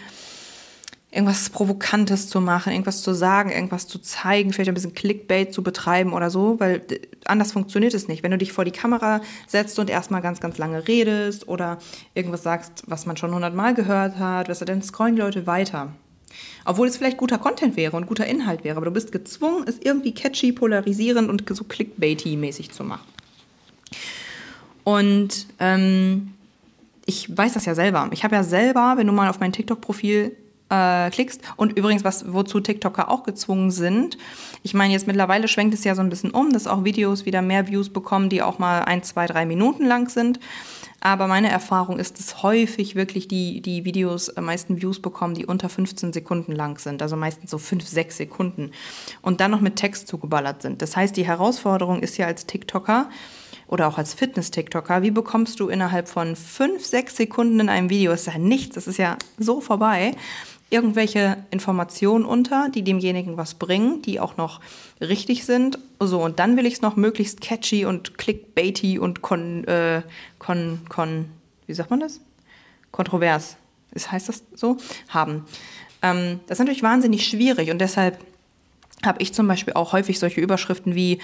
irgendwas 1.15 1.50
Provokantes 1.50 2.27
zu 2.27 2.41
machen, 2.41 2.74
irgendwas 2.74 3.01
zu 3.01 3.13
sagen, 3.13 3.50
irgendwas 3.50 3.88
zu 3.88 4.00
zeigen, 4.00 4.51
vielleicht 4.51 4.67
ein 4.67 4.74
bisschen 4.74 4.93
Clickbait 4.93 5.53
zu 5.53 5.63
betreiben 5.63 6.12
oder 6.12 6.29
so, 6.29 6.59
weil 6.59 6.81
anders 7.24 7.53
funktioniert 7.53 7.93
es 7.93 8.09
nicht. 8.09 8.21
Wenn 8.21 8.31
du 8.31 8.38
dich 8.38 8.51
vor 8.51 8.65
die 8.65 8.71
Kamera 8.71 9.21
setzt 9.47 9.79
und 9.79 9.89
erstmal 9.89 10.21
ganz, 10.21 10.41
ganz 10.41 10.57
lange 10.57 10.88
redest 10.88 11.47
oder 11.47 11.79
irgendwas 12.13 12.43
sagst, 12.43 12.83
was 12.88 13.05
man 13.05 13.15
schon 13.15 13.33
hundertmal 13.33 13.74
gehört 13.74 14.19
hat, 14.19 14.50
dann 14.69 14.81
scrollen 14.83 15.15
die 15.15 15.21
Leute 15.21 15.47
weiter. 15.47 15.93
Obwohl 16.65 16.88
es 16.88 16.98
vielleicht 16.98 17.18
guter 17.18 17.38
Content 17.38 17.77
wäre 17.77 17.96
und 17.96 18.08
guter 18.08 18.25
Inhalt 18.25 18.63
wäre, 18.63 18.77
aber 18.77 18.86
du 18.86 18.92
bist 18.92 19.12
gezwungen, 19.12 19.65
es 19.68 19.77
irgendwie 19.80 20.13
catchy, 20.13 20.51
polarisierend 20.51 21.30
und 21.30 21.44
so 21.48 21.63
clickbaity-mäßig 21.63 22.72
zu 22.72 22.84
machen. 22.84 23.08
Und 24.84 25.48
ähm, 25.60 26.34
ich 27.06 27.36
weiß 27.36 27.54
das 27.54 27.65
ja 27.65 27.75
selber. 27.75 28.10
Ich 28.12 28.24
habe 28.24 28.36
ja 28.36 28.44
selber, 28.44 28.94
wenn 28.98 29.08
du 29.08 29.13
mal 29.13 29.30
auf 29.30 29.39
mein 29.39 29.51
TikTok-Profil 29.51 30.36
äh, 30.69 31.10
klickst. 31.10 31.41
Und 31.55 31.77
übrigens, 31.77 32.03
was, 32.03 32.31
wozu 32.34 32.60
TikToker 32.60 33.10
auch 33.10 33.24
gezwungen 33.24 33.72
sind. 33.72 34.17
Ich 34.63 34.74
meine, 34.74 34.93
jetzt 34.93 35.07
mittlerweile 35.07 35.48
schwenkt 35.48 35.74
es 35.74 35.84
ja 35.84 35.95
so 35.95 36.01
ein 36.01 36.10
bisschen 36.10 36.31
um, 36.31 36.51
dass 36.51 36.67
auch 36.67 36.84
Videos 36.84 37.25
wieder 37.25 37.41
mehr 37.41 37.67
Views 37.67 37.89
bekommen, 37.89 38.29
die 38.29 38.41
auch 38.41 38.60
mal 38.60 38.79
ein, 38.79 39.03
zwei, 39.03 39.27
drei 39.27 39.45
Minuten 39.45 39.86
lang 39.86 40.10
sind. 40.10 40.39
Aber 41.01 41.27
meine 41.27 41.50
Erfahrung 41.50 42.00
ist, 42.00 42.17
dass 42.17 42.41
häufig 42.41 42.95
wirklich 42.95 43.27
die, 43.27 43.62
die 43.62 43.86
Videos 43.86 44.36
am 44.36 44.45
meisten 44.45 44.81
Views 44.81 45.00
bekommen, 45.00 45.36
die 45.36 45.45
unter 45.45 45.69
15 45.69 46.13
Sekunden 46.13 46.51
lang 46.51 46.79
sind. 46.79 47.03
Also 47.03 47.15
meistens 47.15 47.51
so 47.51 47.60
5, 47.60 47.88
6 47.88 48.17
Sekunden. 48.17 48.72
Und 49.22 49.39
dann 49.39 49.51
noch 49.51 49.62
mit 49.62 49.75
Text 49.75 50.07
zugeballert 50.07 50.63
sind. 50.63 50.81
Das 50.81 50.95
heißt, 50.95 51.15
die 51.15 51.27
Herausforderung 51.27 52.00
ist 52.00 52.17
ja 52.17 52.25
als 52.25 52.48
TikToker, 52.48 53.10
oder 53.67 53.88
auch 53.88 53.98
als 53.98 54.13
Fitness-TikToker, 54.13 55.01
wie 55.01 55.12
bekommst 55.12 55.60
du 55.60 55.69
innerhalb 55.69 56.07
von 56.07 56.36
5, 56.36 56.86
6 56.86 57.17
Sekunden 57.17 57.60
in 57.60 57.69
einem 57.69 57.89
Video, 57.89 58.12
das 58.12 58.27
ist 58.27 58.34
ja 58.34 58.39
nichts, 58.39 58.75
das 58.75 58.88
ist 58.88 58.98
ja 58.98 59.17
so 59.38 59.60
vorbei, 59.60 60.15
irgendwelche 60.69 61.38
Informationen 61.51 62.25
unter, 62.25 62.69
die 62.69 62.84
demjenigen 62.84 63.38
was 63.38 63.53
bringen, 63.53 64.01
die 64.01 64.19
auch 64.19 64.38
noch 64.38 64.62
richtig 65.00 65.45
sind. 65.45 65.77
So, 66.00 66.22
und 66.24 66.39
dann 66.39 66.57
will 66.57 66.65
ich 66.65 66.75
es 66.75 66.81
noch 66.81 66.95
möglichst 66.95 67.41
catchy 67.41 67.86
und 67.86 68.17
clickbaity 68.17 69.00
und 69.00 69.22
con, 69.22 69.63
äh, 69.65 70.01
con, 70.39 70.81
con, 70.89 71.29
wie 71.67 71.74
sagt 71.74 71.91
man 71.91 72.00
das? 72.00 72.19
Kontrovers. 72.91 73.57
Ist, 73.91 74.12
heißt 74.12 74.27
das 74.29 74.43
so? 74.55 74.77
Haben. 75.07 75.45
Ähm, 76.01 76.39
das 76.48 76.55
ist 76.55 76.60
natürlich 76.60 76.84
wahnsinnig 76.84 77.25
schwierig 77.25 77.72
und 77.72 77.79
deshalb 77.79 78.19
habe 79.05 79.22
ich 79.22 79.34
zum 79.34 79.48
Beispiel 79.48 79.74
auch 79.74 79.93
häufig 79.93 80.19
solche 80.19 80.41
Überschriften 80.41 80.95
wie 80.95 81.19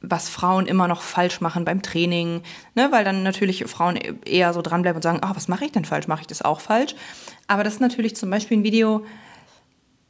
was 0.00 0.28
Frauen 0.28 0.66
immer 0.66 0.86
noch 0.86 1.02
falsch 1.02 1.40
machen 1.40 1.64
beim 1.64 1.82
Training, 1.82 2.42
ne? 2.74 2.88
weil 2.92 3.04
dann 3.04 3.22
natürlich 3.22 3.64
Frauen 3.64 3.96
eher 3.96 4.52
so 4.52 4.62
dranbleiben 4.62 4.96
und 4.96 5.02
sagen, 5.02 5.20
oh, 5.24 5.34
was 5.34 5.48
mache 5.48 5.64
ich 5.64 5.72
denn 5.72 5.84
falsch? 5.84 6.06
Mache 6.06 6.20
ich 6.20 6.26
das 6.26 6.42
auch 6.42 6.60
falsch? 6.60 6.94
Aber 7.46 7.64
das 7.64 7.74
ist 7.74 7.80
natürlich 7.80 8.14
zum 8.14 8.30
Beispiel 8.30 8.58
ein 8.58 8.64
Video, 8.64 9.04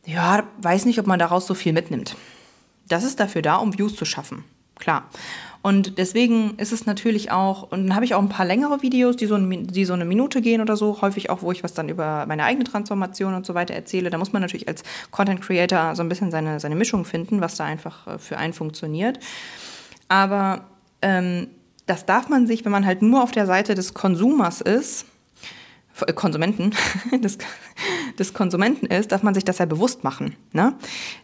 ja, 0.04 0.44
weiß 0.60 0.84
nicht, 0.84 0.98
ob 0.98 1.06
man 1.06 1.18
daraus 1.18 1.46
so 1.46 1.54
viel 1.54 1.72
mitnimmt. 1.72 2.16
Das 2.88 3.04
ist 3.04 3.20
dafür 3.20 3.42
da, 3.42 3.56
um 3.56 3.76
Views 3.76 3.96
zu 3.96 4.04
schaffen, 4.04 4.44
klar. 4.78 5.08
Und 5.60 5.98
deswegen 5.98 6.54
ist 6.56 6.72
es 6.72 6.86
natürlich 6.86 7.30
auch, 7.30 7.64
und 7.64 7.88
dann 7.88 7.94
habe 7.94 8.04
ich 8.04 8.14
auch 8.14 8.22
ein 8.22 8.28
paar 8.28 8.46
längere 8.46 8.80
Videos, 8.80 9.16
die 9.16 9.26
so, 9.26 9.34
ein, 9.34 9.66
die 9.66 9.84
so 9.84 9.92
eine 9.92 10.04
Minute 10.04 10.40
gehen 10.40 10.60
oder 10.60 10.76
so, 10.76 11.02
häufig 11.02 11.30
auch, 11.30 11.42
wo 11.42 11.50
ich 11.50 11.64
was 11.64 11.74
dann 11.74 11.88
über 11.88 12.26
meine 12.26 12.44
eigene 12.44 12.64
Transformation 12.64 13.34
und 13.34 13.44
so 13.44 13.54
weiter 13.54 13.74
erzähle. 13.74 14.08
Da 14.10 14.18
muss 14.18 14.32
man 14.32 14.40
natürlich 14.40 14.68
als 14.68 14.84
Content 15.10 15.40
Creator 15.40 15.96
so 15.96 16.02
ein 16.02 16.08
bisschen 16.08 16.30
seine, 16.30 16.60
seine 16.60 16.76
Mischung 16.76 17.04
finden, 17.04 17.40
was 17.40 17.56
da 17.56 17.64
einfach 17.64 18.06
äh, 18.06 18.18
für 18.18 18.38
einen 18.38 18.52
funktioniert. 18.52 19.18
Aber 20.08 20.66
ähm, 21.02 21.48
das 21.86 22.06
darf 22.06 22.28
man 22.28 22.46
sich, 22.46 22.64
wenn 22.64 22.72
man 22.72 22.86
halt 22.86 23.02
nur 23.02 23.22
auf 23.22 23.30
der 23.30 23.46
Seite 23.46 23.74
des 23.74 23.94
Konsumers 23.94 24.60
ist, 24.60 25.06
äh, 26.06 26.12
Konsumenten, 26.12 26.72
des, 27.22 27.38
des 28.18 28.34
Konsumenten 28.34 28.86
ist, 28.86 29.12
darf 29.12 29.22
man 29.22 29.34
sich 29.34 29.44
das 29.44 29.58
ja 29.58 29.66
bewusst 29.66 30.04
machen. 30.04 30.36
Ne? 30.52 30.74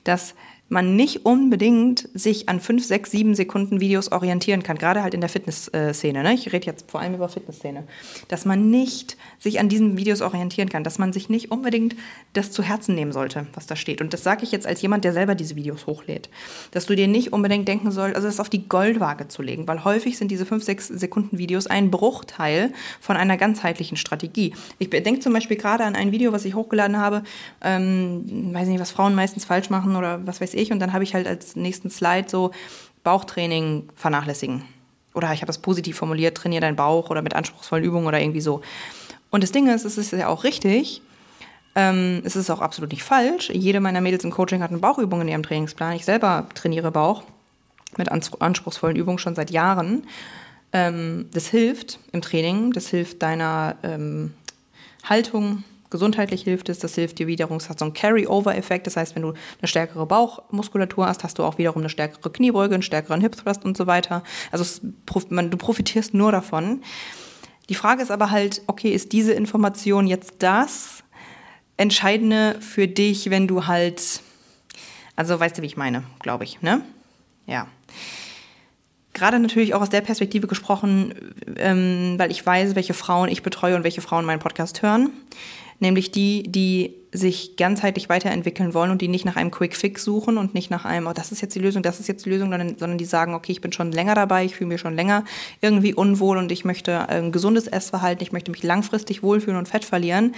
Dass 0.05 0.35
man 0.69 0.97
nicht 0.97 1.27
unbedingt 1.27 2.09
sich 2.15 2.49
an 2.49 2.59
fünf, 2.59 2.85
sechs, 2.85 3.11
sieben 3.11 3.35
Sekunden 3.35 3.81
Videos 3.81 4.11
orientieren 4.13 4.63
kann, 4.63 4.79
gerade 4.79 5.03
halt 5.03 5.13
in 5.13 5.21
der 5.21 5.29
Fitnessszene. 5.29 6.23
Ne? 6.23 6.35
Ich 6.35 6.53
rede 6.53 6.67
jetzt 6.67 6.91
vor 6.91 7.01
allem 7.01 7.15
über 7.15 7.29
Fitnessszene. 7.29 7.85
Dass 8.29 8.47
man 8.47 8.71
nicht 8.71 9.19
sich 9.39 9.61
an 9.61 9.69
diesen 9.69 9.99
Videos 9.99 10.23
orientieren 10.23 10.71
kann, 10.71 10.83
dass 10.83 10.99
man 10.99 11.13
sich 11.13 11.29
nicht 11.29 11.51
unbedingt 11.51 11.95
das 12.33 12.51
zu 12.51 12.63
Herzen 12.63 12.95
nehmen 12.95 13.13
sollte, 13.13 13.47
was 13.53 13.67
da 13.67 13.77
steht. 13.77 14.01
Und 14.01 14.15
das 14.15 14.23
sage 14.23 14.43
ich 14.43 14.53
jetzt 14.53 14.67
als 14.67 14.81
jemand, 14.81 15.05
der 15.05 15.13
selber 15.13 15.35
diese 15.35 15.55
Videos 15.55 15.87
hochlädt. 15.87 16.31
Dass 16.71 16.87
du 16.87 16.97
dir 16.97 17.09
nicht 17.09 17.33
unbedingt 17.35 17.69
denken 17.69 17.91
sollst, 17.91 18.17
also 18.17 18.27
das 18.27 18.41
auf 18.41 18.49
die 18.49 18.67
Goldwaage 18.67 19.29
zu 19.29 19.43
legen, 19.43 19.69
weil 19.69 19.85
häufig 19.85 20.17
sind 20.17 20.31
diese 20.31 20.47
fünf, 20.47 20.65
sechs 20.65 20.89
Sekunden 20.89 21.37
Videos 21.37 21.67
ein 21.67 21.91
Bruchteil 21.91 22.73
von 23.01 23.17
einer 23.17 23.37
ganzheitlichen 23.37 23.99
Strategie. 23.99 24.55
Ich 24.79 24.89
denke 24.89 25.21
zum 25.21 25.35
Beispiel 25.35 25.59
gerade 25.59 25.85
an 25.85 25.95
ein 25.95 26.11
Video, 26.11 26.33
was 26.33 26.47
ich 26.47 26.55
hochgeladen 26.55 26.97
habe, 26.97 27.23
ähm, 27.61 28.55
weiß 28.55 28.67
nicht, 28.69 28.81
was 28.81 28.91
Frauen 28.91 29.15
meistens 29.15 29.45
falsch 29.45 29.69
machen 29.69 29.95
oder 29.97 30.27
was 30.27 30.41
weiß 30.41 30.54
ich. 30.54 30.54
Und 30.73 30.81
dann 30.81 30.93
habe 30.93 31.05
ich 31.05 31.15
halt 31.15 31.27
als 31.27 31.57
nächsten 31.57 31.91
Slide 31.91 32.29
so 32.29 32.51
Bauchtraining 33.03 33.89
vernachlässigen. 33.95 34.63
Oder 35.15 35.33
ich 35.33 35.41
habe 35.41 35.47
das 35.47 35.59
positiv 35.59 35.97
formuliert, 35.97 36.37
trainiere 36.37 36.63
deinen 36.63 36.77
Bauch 36.77 37.11
oder 37.11 37.23
mit 37.23 37.35
anspruchsvollen 37.35 37.85
Übungen 37.85 38.07
oder 38.07 38.21
irgendwie 38.21 38.41
so. 38.41 38.63
Und 39.31 39.43
das 39.43 39.53
Ding 39.53 39.69
ist, 39.69 39.85
es 39.85 39.99
ist 39.99 40.13
ja 40.13 40.29
auch 40.29 40.45
richtig, 40.45 41.03
ähm, 41.77 42.23
es 42.25 42.37
ist 42.37 42.51
auch 42.51 42.61
absolut 42.61 42.93
nicht 42.93 43.03
falsch. 43.03 43.51
Jede 43.51 43.81
meiner 43.81 44.01
Mädels 44.01 44.25
im 44.25 44.31
Coaching 44.31 44.63
hat 44.63 44.71
eine 44.71 44.79
Bauchübung 44.79 45.21
in 45.21 45.29
ihrem 45.29 45.43
Trainingsplan. 45.43 45.95
Ich 45.95 46.05
selber 46.05 46.47
trainiere 46.55 46.91
Bauch 46.91 47.23
mit 47.97 48.11
anspruchsvollen 48.11 48.97
Übungen 48.97 49.19
schon 49.19 49.35
seit 49.35 49.51
Jahren. 49.51 50.07
Ähm, 50.73 51.27
das 51.33 51.47
hilft 51.47 52.01
im 52.13 52.23
Training, 52.23 52.73
das 52.73 52.89
hilft 52.89 53.23
deiner 53.23 53.77
ähm, 53.83 54.35
Haltung, 55.05 55.63
gesundheitlich 55.95 56.43
hilft 56.43 56.69
es, 56.71 56.81
das 56.81 56.97
hilft 56.97 57.21
dir 57.21 57.29
wiederum, 57.29 57.59
es 57.59 57.69
hat 57.69 57.79
so 57.79 57.85
einen 57.85 57.95
Carry-Over-Effekt, 57.95 58.89
das 58.89 58.97
heißt, 58.97 59.15
wenn 59.15 59.23
du 59.23 59.29
eine 59.29 59.69
stärkere 59.69 60.05
Bauchmuskulatur 60.07 61.07
hast, 61.07 61.23
hast 61.23 61.39
du 61.39 61.45
auch 61.45 61.57
wiederum 61.57 61.83
eine 61.83 61.89
stärkere 61.89 62.33
Kniebeuge, 62.33 62.75
einen 62.75 62.83
stärkeren 62.83 63.21
Hip-Thrust 63.21 63.65
und 63.65 63.77
so 63.77 63.87
weiter. 63.87 64.25
Also 64.51 64.65
es, 64.65 64.81
man, 65.31 65.53
du 65.53 65.57
profitierst 65.57 66.13
nur 66.13 66.33
davon. 66.33 66.83
Die 67.69 67.77
Frage 67.77 68.03
ist 68.03 68.11
aber 68.11 68.33
halt, 68.33 68.63
okay, 68.67 68.91
ist 68.91 69.13
diese 69.13 69.35
Information 69.35 70.09
jetzt 70.09 70.35
das 70.41 71.05
Entscheidende 71.77 72.57
für 72.61 72.89
dich, 72.89 73.31
wenn 73.31 73.47
du 73.47 73.69
halt, 73.69 74.21
also 75.15 75.39
weißt 75.39 75.59
du, 75.59 75.63
wie 75.63 75.67
ich 75.67 75.77
meine, 75.77 76.03
glaube 76.19 76.43
ich, 76.43 76.61
ne? 76.61 76.83
Ja 77.47 77.69
gerade 79.13 79.39
natürlich 79.39 79.75
auch 79.75 79.81
aus 79.81 79.91
der 79.91 80.01
Perspektive 80.01 80.49
gesprochen, 80.49 81.15
ähm, 81.57 82.15
weil 82.17 82.33
ich 82.33 82.45
weiß, 82.45 82.75
welche 82.75 82.95
Frauen 82.95 83.29
ich 83.29 83.45
betreue 83.45 83.77
und 83.77 83.85
welche 83.85 84.01
Frauen 84.01 84.25
meinen 84.25 84.41
Podcast 84.41 84.83
hören 84.83 85.11
nämlich 85.81 86.11
die, 86.11 86.45
die 86.45 86.95
sich 87.15 87.57
ganzheitlich 87.57 88.09
weiterentwickeln 88.09 88.75
wollen 88.75 88.91
und 88.91 89.01
die 89.01 89.07
nicht 89.07 89.25
nach 89.25 89.37
einem 89.37 89.53
Quick 89.53 89.77
Fix 89.77 90.03
suchen 90.03 90.37
und 90.37 90.53
nicht 90.53 90.69
nach 90.71 90.85
einem, 90.85 91.07
oh, 91.07 91.13
das 91.13 91.31
ist 91.31 91.41
jetzt 91.43 91.55
die 91.55 91.61
Lösung, 91.61 91.83
das 91.83 92.01
ist 92.01 92.09
jetzt 92.09 92.27
die 92.27 92.31
Lösung, 92.31 92.51
sondern, 92.51 92.77
sondern 92.77 92.99
die 92.99 93.05
sagen, 93.05 93.35
okay, 93.35 93.53
ich 93.53 93.61
bin 93.61 93.71
schon 93.71 93.93
länger 93.93 94.17
dabei, 94.17 94.45
ich 94.45 94.57
fühle 94.57 94.69
mich 94.69 94.81
schon 94.81 94.97
länger 94.97 95.25
irgendwie 95.61 95.95
unwohl 95.95 96.39
und 96.39 96.51
ich 96.51 96.65
möchte 96.65 97.09
ein 97.09 97.31
gesundes 97.31 97.69
Essverhalten, 97.69 98.23
ich 98.23 98.33
möchte 98.33 98.51
mich 98.51 98.65
langfristig 98.65 99.23
wohlfühlen 99.23 99.57
und 99.57 99.69
Fett 99.69 99.85
verlieren, 99.85 100.35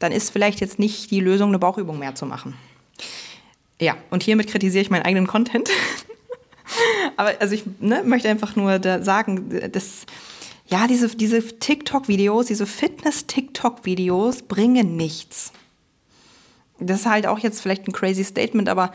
dann 0.00 0.12
ist 0.12 0.30
vielleicht 0.30 0.60
jetzt 0.60 0.78
nicht 0.78 1.10
die 1.10 1.20
Lösung, 1.20 1.48
eine 1.48 1.58
Bauchübung 1.58 1.98
mehr 1.98 2.14
zu 2.14 2.26
machen. 2.26 2.54
Ja, 3.80 3.96
und 4.10 4.22
hiermit 4.22 4.48
kritisiere 4.48 4.82
ich 4.82 4.90
meinen 4.90 5.06
eigenen 5.06 5.26
Content. 5.26 5.70
Aber 7.16 7.32
also 7.40 7.54
ich 7.54 7.64
ne, 7.80 8.02
möchte 8.04 8.28
einfach 8.28 8.54
nur 8.54 8.78
da 8.78 9.02
sagen, 9.02 9.48
dass 9.72 10.04
ja, 10.68 10.86
diese, 10.86 11.08
diese 11.08 11.42
TikTok-Videos, 11.42 12.46
diese 12.46 12.66
Fitness-TikTok-Videos 12.66 14.42
bringen 14.42 14.96
nichts. 14.96 15.52
Das 16.78 17.00
ist 17.00 17.06
halt 17.06 17.26
auch 17.26 17.38
jetzt 17.38 17.60
vielleicht 17.60 17.88
ein 17.88 17.92
crazy 17.92 18.22
Statement, 18.22 18.68
aber 18.68 18.92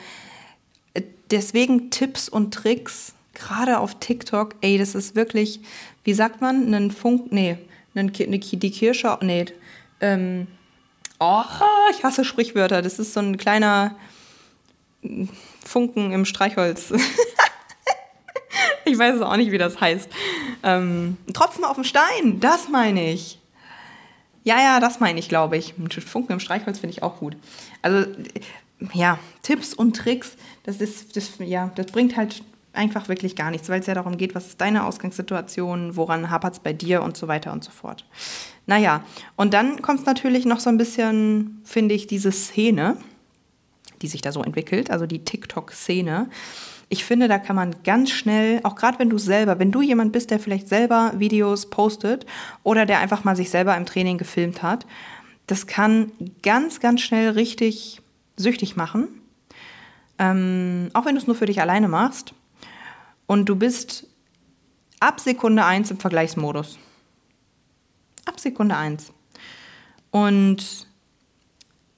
äh, 0.93 1.01
deswegen 1.31 1.89
Tipps 1.89 2.29
und 2.29 2.53
Tricks, 2.53 3.13
gerade 3.33 3.79
auf 3.79 3.99
TikTok, 3.99 4.55
ey, 4.61 4.77
das 4.77 4.93
ist 4.93 5.15
wirklich, 5.15 5.59
wie 6.03 6.13
sagt 6.13 6.41
man, 6.41 6.73
ein 6.73 6.91
Funk, 6.91 7.31
nee, 7.31 7.57
einen, 7.95 8.13
eine, 8.15 8.39
die 8.39 8.71
Kirsche, 8.71 9.17
nee, 9.21 9.45
ähm, 9.99 10.47
oh, 11.19 11.43
ich 11.91 12.03
hasse 12.03 12.23
Sprichwörter, 12.23 12.83
das 12.83 12.99
ist 12.99 13.13
so 13.13 13.19
ein 13.19 13.37
kleiner 13.37 13.95
Funken 15.65 16.11
im 16.11 16.25
Streichholz. 16.25 16.93
ich 18.85 18.97
weiß 18.97 19.15
es 19.15 19.21
auch 19.21 19.35
nicht, 19.37 19.51
wie 19.51 19.57
das 19.57 19.79
heißt. 19.79 20.09
Ähm, 20.63 21.17
Tropfen 21.33 21.63
auf 21.63 21.75
dem 21.75 21.83
Stein, 21.83 22.39
das 22.39 22.69
meine 22.69 23.11
ich. 23.11 23.39
Ja, 24.43 24.57
ja, 24.57 24.79
das 24.79 24.99
meine 24.99 25.19
ich, 25.19 25.29
glaube 25.29 25.57
ich. 25.57 25.77
Ein 25.77 25.89
Funken 25.89 26.33
im 26.33 26.39
Streichholz 26.39 26.79
finde 26.79 26.93
ich 26.93 27.03
auch 27.03 27.19
gut. 27.19 27.37
Also, 27.81 28.09
ja, 28.93 29.17
Tipps 29.41 29.73
und 29.73 29.95
Tricks, 29.95 30.35
das 30.63 30.81
ist, 30.81 31.15
das, 31.15 31.31
ja, 31.39 31.71
das 31.75 31.87
bringt 31.87 32.17
halt 32.17 32.43
einfach 32.73 33.07
wirklich 33.07 33.35
gar 33.35 33.51
nichts, 33.51 33.69
weil 33.69 33.79
es 33.79 33.85
ja 33.85 33.93
darum 33.93 34.17
geht, 34.17 34.35
was 34.35 34.47
ist 34.47 34.59
deine 34.59 34.85
Ausgangssituation, 34.85 35.95
woran 35.95 36.29
hapert 36.29 36.53
es 36.53 36.59
bei 36.59 36.73
dir 36.73 37.03
und 37.03 37.15
so 37.15 37.27
weiter 37.27 37.53
und 37.53 37.63
so 37.63 37.71
fort. 37.71 38.05
Naja, 38.65 39.03
und 39.35 39.53
dann 39.53 39.81
kommt 39.81 39.99
es 39.99 40.05
natürlich 40.05 40.45
noch 40.45 40.59
so 40.59 40.69
ein 40.69 40.77
bisschen, 40.77 41.61
finde 41.63 41.93
ich, 41.93 42.07
diese 42.07 42.31
Szene, 42.31 42.97
die 44.01 44.07
sich 44.07 44.21
da 44.21 44.31
so 44.31 44.41
entwickelt, 44.41 44.89
also 44.89 45.05
die 45.05 45.23
TikTok-Szene 45.23 46.29
ich 46.93 47.05
finde, 47.05 47.27
da 47.27 47.39
kann 47.39 47.55
man 47.55 47.75
ganz 47.83 48.11
schnell, 48.11 48.59
auch 48.61 48.75
gerade 48.75 48.99
wenn 48.99 49.09
du 49.09 49.17
selber, 49.17 49.57
wenn 49.57 49.71
du 49.71 49.81
jemand 49.81 50.11
bist, 50.11 50.29
der 50.29 50.39
vielleicht 50.39 50.69
selber 50.69 51.11
Videos 51.17 51.71
postet 51.71 52.27
oder 52.61 52.85
der 52.85 52.99
einfach 52.99 53.23
mal 53.23 53.35
sich 53.35 53.49
selber 53.49 53.75
im 53.75 53.87
Training 53.87 54.19
gefilmt 54.19 54.61
hat, 54.61 54.85
das 55.47 55.65
kann 55.65 56.11
ganz, 56.43 56.79
ganz 56.79 57.01
schnell 57.01 57.31
richtig 57.31 57.99
süchtig 58.37 58.75
machen. 58.75 59.07
Ähm, 60.19 60.91
auch 60.93 61.05
wenn 61.05 61.15
du 61.15 61.21
es 61.21 61.25
nur 61.25 61.35
für 61.35 61.47
dich 61.47 61.61
alleine 61.61 61.87
machst. 61.87 62.35
Und 63.25 63.49
du 63.49 63.55
bist 63.55 64.05
ab 64.99 65.19
Sekunde 65.19 65.65
1 65.65 65.89
im 65.89 65.97
Vergleichsmodus. 65.97 66.77
Ab 68.25 68.39
Sekunde 68.39 68.77
1. 68.77 69.11
Und 70.11 70.87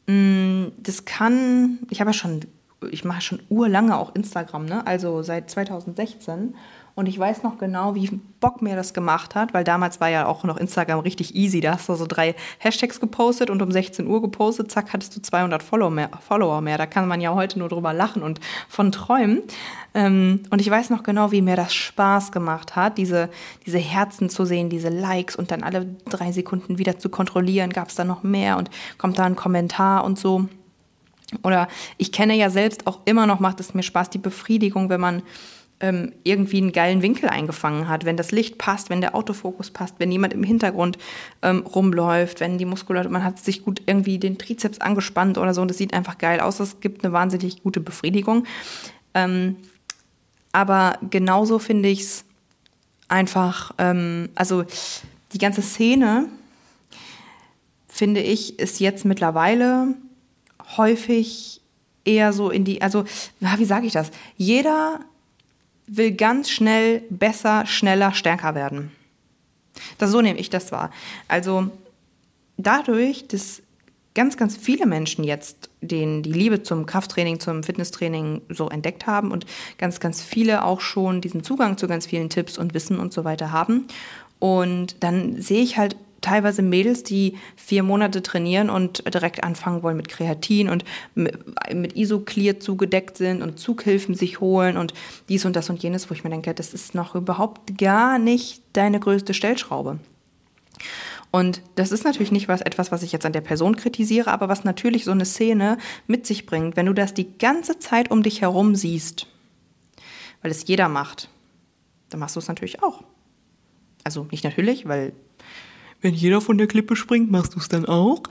mh, 0.08 0.14
mm, 0.14 0.72
das 0.78 1.04
kann, 1.04 1.80
ich 1.90 2.00
habe 2.00 2.12
ja 2.12 2.14
schon 2.14 2.46
ich 2.88 3.06
mache 3.06 3.22
schon 3.22 3.40
urlange 3.50 3.98
auch 3.98 4.16
Instagram, 4.16 4.66
ne? 4.66 4.86
also 4.86 5.22
seit 5.24 5.50
2016. 5.50 6.56
Und 6.96 7.08
ich 7.08 7.20
weiß 7.20 7.44
noch 7.44 7.58
genau, 7.58 7.94
wie 7.94 8.22
Bock 8.40 8.62
mir 8.62 8.78
das 8.78 8.94
gemacht 8.94 9.36
hat, 9.36 9.54
weil 9.54 9.66
damals 9.66 10.00
war 10.00 10.08
ja 10.08 10.28
auch 10.28 10.46
noch 10.46 10.56
Instagram 10.56 11.00
richtig 11.02 11.36
easy. 11.36 11.60
Da 11.60 11.74
hast 11.74 11.90
du 11.90 11.96
so 11.96 12.06
drei 12.08 12.36
Hashtags 12.60 13.02
gepostet 13.02 13.50
und 13.50 13.62
um 13.62 13.70
16 13.70 14.08
Uhr 14.08 14.22
gepostet, 14.22 14.72
zack, 14.72 14.94
hattest 14.94 15.14
du 15.14 15.22
200 15.22 15.62
Follower 15.62 15.92
mehr. 15.92 16.10
Follower 16.26 16.62
mehr. 16.62 16.78
Da 16.78 16.86
kann 16.86 17.10
man 17.10 17.20
ja 17.20 17.34
heute 17.36 17.60
nur 17.60 17.68
drüber 17.68 17.92
lachen 17.92 18.24
und 18.24 18.40
von 18.70 18.94
träumen. 18.94 19.42
Ähm, 19.94 20.44
und 20.52 20.62
ich 20.62 20.70
weiß 20.70 20.90
noch 20.90 21.04
genau, 21.04 21.34
wie 21.34 21.42
mir 21.42 21.58
das 21.58 21.74
Spaß 21.74 22.32
gemacht 22.32 22.78
hat, 22.78 22.98
diese, 22.98 23.30
diese 23.66 23.78
Herzen 23.78 24.30
zu 24.30 24.46
sehen, 24.46 24.70
diese 24.70 24.90
Likes 24.90 25.36
und 25.36 25.52
dann 25.52 25.64
alle 25.64 25.86
drei 26.06 26.32
Sekunden 26.32 26.78
wieder 26.78 26.98
zu 26.98 27.10
kontrollieren, 27.10 27.72
gab 27.72 27.90
es 27.90 27.96
da 27.96 28.06
noch 28.06 28.24
mehr 28.24 28.58
und 28.58 28.70
kommt 28.98 29.20
da 29.20 29.26
ein 29.26 29.36
Kommentar 29.36 30.06
und 30.06 30.18
so. 30.18 30.48
Oder 31.44 31.68
ich 31.98 32.12
kenne 32.12 32.36
ja 32.36 32.50
selbst 32.50 32.88
auch 32.88 33.00
immer 33.06 33.26
noch, 33.26 33.40
macht 33.40 33.60
es 33.60 33.74
mir 33.74 33.84
Spaß, 33.84 34.10
die 34.10 34.18
Befriedigung, 34.18 34.90
wenn 34.90 35.02
man 35.02 35.24
ähm, 35.80 36.14
irgendwie 36.24 36.58
einen 36.58 36.72
geilen 36.72 37.02
Winkel 37.02 37.30
eingefangen 37.30 37.90
hat, 37.90 38.06
wenn 38.06 38.16
das 38.16 38.32
Licht 38.32 38.58
passt, 38.58 38.90
wenn 38.90 39.02
der 39.02 39.14
Autofokus 39.16 39.72
passt, 39.72 39.96
wenn 39.98 40.12
jemand 40.12 40.34
im 40.34 40.44
Hintergrund 40.44 40.98
ähm, 41.42 41.62
rumläuft, 41.62 42.40
wenn 42.40 42.58
die 42.58 42.66
Muskulatur, 42.66 43.12
man 43.12 43.24
hat 43.24 43.40
sich 43.40 43.64
gut 43.64 43.82
irgendwie 43.86 44.18
den 44.18 44.38
Trizeps 44.38 44.80
angespannt 44.80 45.38
oder 45.38 45.54
so 45.54 45.62
und 45.62 45.72
es 45.72 45.78
sieht 45.78 45.94
einfach 45.94 46.18
geil 46.18 46.40
aus. 46.40 46.60
Es 46.60 46.80
gibt 46.80 47.04
eine 47.04 47.14
wahnsinnig 47.14 47.62
gute 47.62 47.82
Befriedigung. 47.82 48.46
Ähm, 49.14 49.58
aber 50.54 50.98
genauso 51.10 51.60
finde 51.60 51.90
ich 51.90 52.02
es 52.02 52.26
einfach, 53.10 53.74
ähm, 53.78 54.30
also 54.36 54.64
die 55.34 55.38
ganze 55.38 55.62
Szene, 55.62 56.28
finde 57.90 58.22
ich, 58.22 58.60
ist 58.60 58.80
jetzt 58.80 59.04
mittlerweile 59.04 59.96
häufig 60.78 61.62
eher 62.06 62.34
so 62.34 62.50
in 62.50 62.64
die, 62.64 62.82
also, 62.82 63.06
wie 63.40 63.66
sage 63.66 63.88
ich 63.88 63.94
das? 63.94 64.12
Jeder 64.38 65.00
will 65.88 66.12
ganz 66.12 66.50
schnell 66.50 67.04
besser, 67.10 67.66
schneller, 67.66 68.14
stärker 68.14 68.56
werden. 68.56 68.92
Das, 69.98 70.12
so 70.12 70.22
nehme 70.22 70.40
ich 70.40 70.50
das 70.50 70.72
wahr. 70.72 70.92
Also 71.28 71.70
dadurch, 72.58 73.28
dass 73.28 73.62
ganz, 74.14 74.38
ganz 74.38 74.56
viele 74.56 74.86
Menschen 74.86 75.24
jetzt 75.24 75.70
den, 75.82 76.24
die 76.24 76.32
Liebe 76.32 76.64
zum 76.64 76.86
Krafttraining, 76.86 77.40
zum 77.40 77.64
Fitnesstraining 77.64 78.42
so 78.50 78.70
entdeckt 78.70 79.06
haben 79.06 79.32
und 79.32 79.46
ganz, 79.78 80.00
ganz 80.00 80.22
viele 80.22 80.64
auch 80.64 80.82
schon 80.82 81.22
diesen 81.22 81.44
Zugang 81.44 81.78
zu 81.78 81.88
ganz 81.88 82.06
vielen 82.06 82.30
Tipps 82.30 82.58
und 82.58 82.74
Wissen 82.74 83.00
und 83.00 83.14
so 83.14 83.26
weiter 83.26 83.52
haben. 83.52 83.88
Und 84.40 85.04
dann 85.04 85.42
sehe 85.42 85.62
ich 85.62 85.78
halt 85.78 85.98
teilweise 86.26 86.62
Mädels, 86.64 87.04
die 87.04 87.38
vier 87.56 87.84
Monate 87.84 88.24
trainieren 88.24 88.70
und 88.70 89.04
direkt 89.14 89.44
anfangen 89.44 89.84
wollen 89.84 89.96
mit 89.96 90.08
Kreatin 90.08 90.70
und 90.70 90.84
mit 91.14 91.96
Isoclear 91.96 92.60
zugedeckt 92.60 93.18
sind 93.18 93.44
und 93.44 93.60
Zughilfen 93.60 94.16
sich 94.16 94.40
holen 94.40 94.76
und 94.76 94.94
dies 95.30 95.46
und 95.46 95.56
das 95.56 95.70
und 95.70 95.82
jenes, 95.84 96.10
wo 96.10 96.16
ich 96.16 96.24
mir 96.24 96.32
denke, 96.32 96.54
das 96.54 96.74
ist 96.74 96.96
noch 96.96 97.14
überhaupt 97.14 97.78
gar 97.78 98.18
nicht 98.18 98.64
deine 98.74 99.00
größte 99.00 99.34
Stellschraube. 99.34 100.00
Und 101.30 101.62
das 101.76 101.92
ist 101.92 102.06
natürlich 102.06 102.32
nicht 102.32 102.48
was, 102.48 102.62
etwas, 102.62 102.92
was 102.92 103.04
ich 103.04 103.12
jetzt 103.12 103.26
an 103.26 103.34
der 103.34 103.42
Person 103.42 103.76
kritisiere, 103.76 104.32
aber 104.32 104.50
was 104.50 104.64
natürlich 104.64 105.04
so 105.04 105.12
eine 105.12 105.26
Szene 105.26 105.78
mit 106.08 106.26
sich 106.26 106.46
bringt, 106.46 106.76
wenn 106.76 106.86
du 106.86 106.94
das 106.94 107.14
die 107.14 107.38
ganze 107.38 107.78
Zeit 107.78 108.10
um 108.10 108.24
dich 108.24 108.42
herum 108.42 108.74
siehst, 108.76 109.28
weil 110.42 110.50
es 110.50 110.66
jeder 110.66 110.90
macht, 110.90 111.30
dann 112.10 112.20
machst 112.20 112.36
du 112.36 112.40
es 112.40 112.48
natürlich 112.48 112.82
auch. 112.82 113.04
Also 114.04 114.28
nicht 114.32 114.44
natürlich, 114.44 114.88
weil 114.88 115.14
wenn 116.02 116.14
jeder 116.14 116.42
von 116.42 116.58
der 116.58 116.68
Klippe 116.68 116.96
springt, 116.96 117.32
machst 117.32 117.56
du 117.56 117.60
es 117.60 117.70
dann 117.70 117.86
auch. 117.86 118.24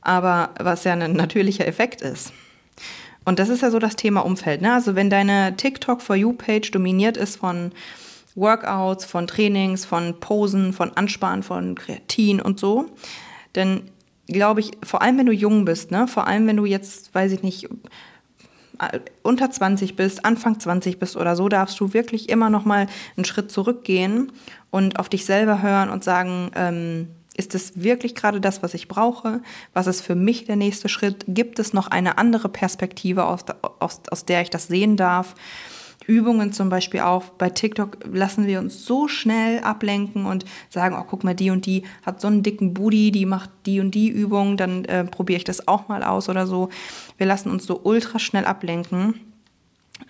Aber 0.00 0.50
was 0.58 0.84
ja 0.84 0.92
ein 0.92 1.12
natürlicher 1.12 1.66
Effekt 1.66 2.02
ist. 2.02 2.32
Und 3.24 3.38
das 3.38 3.48
ist 3.48 3.62
ja 3.62 3.70
so 3.70 3.78
das 3.78 3.96
Thema 3.96 4.20
Umfeld. 4.20 4.62
Ne? 4.62 4.72
Also 4.72 4.96
wenn 4.96 5.10
deine 5.10 5.56
TikTok 5.56 6.02
For 6.02 6.16
You-Page 6.16 6.70
dominiert 6.72 7.16
ist 7.16 7.36
von 7.36 7.72
Workouts, 8.34 9.04
von 9.04 9.26
Trainings, 9.26 9.84
von 9.84 10.18
Posen, 10.18 10.72
von 10.72 10.96
Ansparen, 10.96 11.42
von 11.42 11.74
Kreatin 11.74 12.40
und 12.40 12.58
so. 12.58 12.86
Denn 13.54 13.82
glaube 14.26 14.60
ich, 14.60 14.72
vor 14.82 15.02
allem 15.02 15.18
wenn 15.18 15.26
du 15.26 15.32
jung 15.32 15.64
bist, 15.64 15.90
ne, 15.90 16.08
vor 16.08 16.26
allem 16.26 16.46
wenn 16.46 16.56
du 16.56 16.64
jetzt, 16.64 17.14
weiß 17.14 17.32
ich 17.32 17.42
nicht, 17.42 17.68
unter 19.22 19.50
20 19.50 19.96
bist, 19.96 20.24
Anfang 20.24 20.58
20 20.58 20.98
bist 20.98 21.16
oder 21.16 21.36
so, 21.36 21.48
darfst 21.48 21.78
du 21.80 21.92
wirklich 21.92 22.28
immer 22.28 22.50
noch 22.50 22.64
mal 22.64 22.86
einen 23.16 23.24
Schritt 23.24 23.50
zurückgehen 23.50 24.32
und 24.70 24.98
auf 24.98 25.08
dich 25.08 25.24
selber 25.24 25.62
hören 25.62 25.90
und 25.90 26.04
sagen, 26.04 26.50
ähm, 26.54 27.08
ist 27.34 27.54
es 27.54 27.82
wirklich 27.82 28.14
gerade 28.14 28.40
das, 28.40 28.62
was 28.62 28.74
ich 28.74 28.88
brauche? 28.88 29.40
Was 29.72 29.86
ist 29.86 30.02
für 30.02 30.14
mich 30.14 30.44
der 30.44 30.56
nächste 30.56 30.88
Schritt? 30.88 31.24
Gibt 31.28 31.58
es 31.58 31.72
noch 31.72 31.88
eine 31.88 32.18
andere 32.18 32.48
Perspektive, 32.48 33.24
aus, 33.24 33.44
aus, 33.78 34.00
aus 34.10 34.24
der 34.24 34.42
ich 34.42 34.50
das 34.50 34.68
sehen 34.68 34.96
darf? 34.96 35.34
Übungen 36.06 36.52
zum 36.52 36.68
Beispiel 36.68 37.00
auch. 37.00 37.24
Bei 37.30 37.50
TikTok 37.50 37.98
lassen 38.12 38.46
wir 38.46 38.58
uns 38.58 38.84
so 38.84 39.08
schnell 39.08 39.60
ablenken 39.60 40.26
und 40.26 40.44
sagen, 40.68 40.96
oh, 40.98 41.04
guck 41.08 41.24
mal, 41.24 41.34
die 41.34 41.50
und 41.50 41.66
die 41.66 41.84
hat 42.04 42.20
so 42.20 42.28
einen 42.28 42.42
dicken 42.42 42.74
Booty, 42.74 43.10
die 43.10 43.26
macht 43.26 43.50
die 43.66 43.80
und 43.80 43.92
die 43.92 44.08
Übung, 44.08 44.56
dann 44.56 44.84
äh, 44.84 45.04
probiere 45.04 45.38
ich 45.38 45.44
das 45.44 45.68
auch 45.68 45.88
mal 45.88 46.02
aus 46.02 46.28
oder 46.28 46.46
so. 46.46 46.68
Wir 47.18 47.26
lassen 47.26 47.50
uns 47.50 47.66
so 47.66 47.80
ultra 47.84 48.18
schnell 48.18 48.44
ablenken 48.44 49.14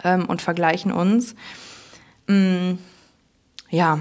ähm, 0.05 0.27
und 0.27 0.43
vergleichen 0.43 0.93
uns. 0.93 1.35
Mm, 2.27 2.73
ja, 3.71 4.01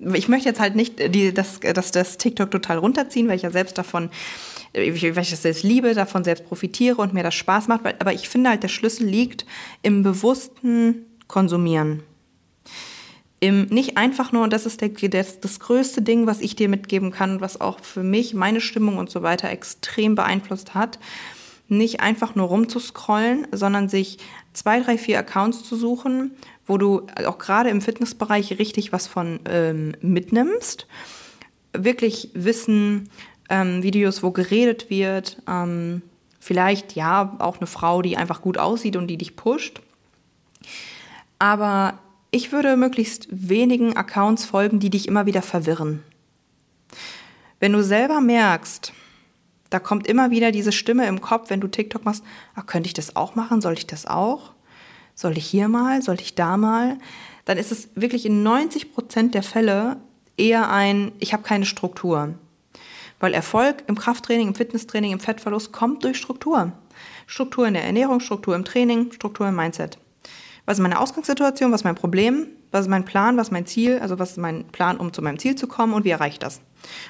ich 0.00 0.28
möchte 0.28 0.48
jetzt 0.48 0.60
halt 0.60 0.76
nicht 0.76 1.14
die, 1.14 1.34
das, 1.34 1.60
das, 1.60 1.90
das 1.90 2.18
TikTok 2.18 2.50
total 2.50 2.78
runterziehen, 2.78 3.28
weil 3.28 3.36
ich 3.36 3.42
ja 3.42 3.50
selbst 3.50 3.78
davon 3.78 4.10
weil 4.74 5.22
ich 5.22 5.30
das 5.30 5.42
selbst 5.42 5.62
liebe, 5.62 5.94
davon 5.94 6.24
selbst 6.24 6.44
profitiere 6.44 6.96
und 6.96 7.14
mir 7.14 7.22
das 7.22 7.34
Spaß 7.34 7.68
macht. 7.68 7.82
Aber 8.00 8.12
ich 8.12 8.28
finde 8.28 8.50
halt, 8.50 8.62
der 8.62 8.68
Schlüssel 8.68 9.06
liegt 9.06 9.46
im 9.82 10.02
bewussten 10.02 11.06
konsumieren. 11.28 12.02
Im, 13.40 13.66
nicht 13.66 13.96
einfach 13.96 14.32
nur, 14.32 14.42
und 14.42 14.52
das 14.52 14.66
ist 14.66 14.80
der, 14.80 14.88
das, 14.88 15.38
das 15.38 15.60
größte 15.60 16.02
Ding, 16.02 16.26
was 16.26 16.40
ich 16.40 16.56
dir 16.56 16.68
mitgeben 16.68 17.12
kann, 17.12 17.40
was 17.40 17.60
auch 17.60 17.78
für 17.80 18.02
mich 18.02 18.34
meine 18.34 18.60
Stimmung 18.60 18.98
und 18.98 19.10
so 19.10 19.22
weiter 19.22 19.48
extrem 19.48 20.16
beeinflusst 20.16 20.74
hat, 20.74 20.98
nicht 21.68 22.00
einfach 22.00 22.34
nur 22.34 22.48
rumzuscrollen, 22.48 23.46
sondern 23.52 23.88
sich 23.88 24.18
zwei, 24.54 24.80
drei, 24.80 24.98
vier 24.98 25.18
Accounts 25.18 25.62
zu 25.62 25.76
suchen, 25.76 26.32
wo 26.66 26.78
du 26.78 27.06
auch 27.26 27.38
gerade 27.38 27.70
im 27.70 27.80
Fitnessbereich 27.80 28.58
richtig 28.58 28.92
was 28.92 29.06
von 29.06 29.38
ähm, 29.48 29.94
mitnimmst. 30.00 30.86
Wirklich 31.72 32.30
Wissen, 32.34 33.08
ähm, 33.50 33.82
Videos, 33.82 34.22
wo 34.22 34.30
geredet 34.30 34.90
wird, 34.90 35.40
ähm, 35.46 36.02
vielleicht 36.40 36.94
ja 36.94 37.36
auch 37.38 37.58
eine 37.58 37.66
Frau, 37.66 38.02
die 38.02 38.16
einfach 38.16 38.40
gut 38.40 38.58
aussieht 38.58 38.96
und 38.96 39.06
die 39.06 39.18
dich 39.18 39.36
pusht. 39.36 39.80
Aber 41.38 41.98
ich 42.30 42.52
würde 42.52 42.76
möglichst 42.76 43.28
wenigen 43.30 43.96
Accounts 43.96 44.44
folgen, 44.44 44.80
die 44.80 44.90
dich 44.90 45.08
immer 45.08 45.26
wieder 45.26 45.42
verwirren. 45.42 46.02
Wenn 47.60 47.72
du 47.72 47.82
selber 47.82 48.20
merkst, 48.20 48.92
da 49.70 49.78
kommt 49.78 50.06
immer 50.06 50.30
wieder 50.30 50.52
diese 50.52 50.72
Stimme 50.72 51.06
im 51.06 51.20
Kopf, 51.20 51.50
wenn 51.50 51.60
du 51.60 51.68
TikTok 51.68 52.04
machst, 52.04 52.24
ach, 52.54 52.66
könnte 52.66 52.86
ich 52.86 52.94
das 52.94 53.16
auch 53.16 53.34
machen? 53.34 53.60
Soll 53.60 53.74
ich 53.74 53.86
das 53.86 54.06
auch? 54.06 54.52
Soll 55.14 55.36
ich 55.36 55.46
hier 55.46 55.68
mal? 55.68 56.02
Soll 56.02 56.20
ich 56.20 56.34
da 56.34 56.56
mal? 56.56 56.98
Dann 57.44 57.58
ist 57.58 57.72
es 57.72 57.88
wirklich 57.94 58.26
in 58.26 58.42
90 58.42 58.92
Prozent 58.92 59.34
der 59.34 59.42
Fälle 59.42 59.96
eher 60.36 60.70
ein, 60.70 61.12
ich 61.18 61.32
habe 61.32 61.42
keine 61.42 61.66
Struktur. 61.66 62.34
Weil 63.20 63.34
Erfolg 63.34 63.82
im 63.88 63.96
Krafttraining, 63.98 64.48
im 64.48 64.54
Fitnesstraining, 64.54 65.12
im 65.12 65.20
Fettverlust 65.20 65.72
kommt 65.72 66.04
durch 66.04 66.18
Struktur. 66.18 66.72
Struktur 67.26 67.66
in 67.66 67.74
der 67.74 67.84
Ernährung, 67.84 68.20
Struktur 68.20 68.54
im 68.54 68.64
Training, 68.64 69.12
Struktur 69.12 69.48
im 69.48 69.56
Mindset 69.56 69.98
was 70.68 70.76
ist 70.76 70.82
meine 70.82 71.00
Ausgangssituation, 71.00 71.72
was 71.72 71.80
ist 71.80 71.84
mein 71.86 71.94
Problem, 71.94 72.46
was 72.72 72.82
ist 72.82 72.88
mein 72.88 73.06
Plan, 73.06 73.38
was 73.38 73.46
ist 73.46 73.52
mein 73.52 73.64
Ziel, 73.64 74.00
also 74.00 74.18
was 74.18 74.32
ist 74.32 74.36
mein 74.36 74.66
Plan, 74.66 74.98
um 74.98 75.14
zu 75.14 75.22
meinem 75.22 75.38
Ziel 75.38 75.56
zu 75.56 75.66
kommen 75.66 75.94
und 75.94 76.04
wie 76.04 76.10
erreiche 76.10 76.34
ich 76.34 76.38
das. 76.40 76.60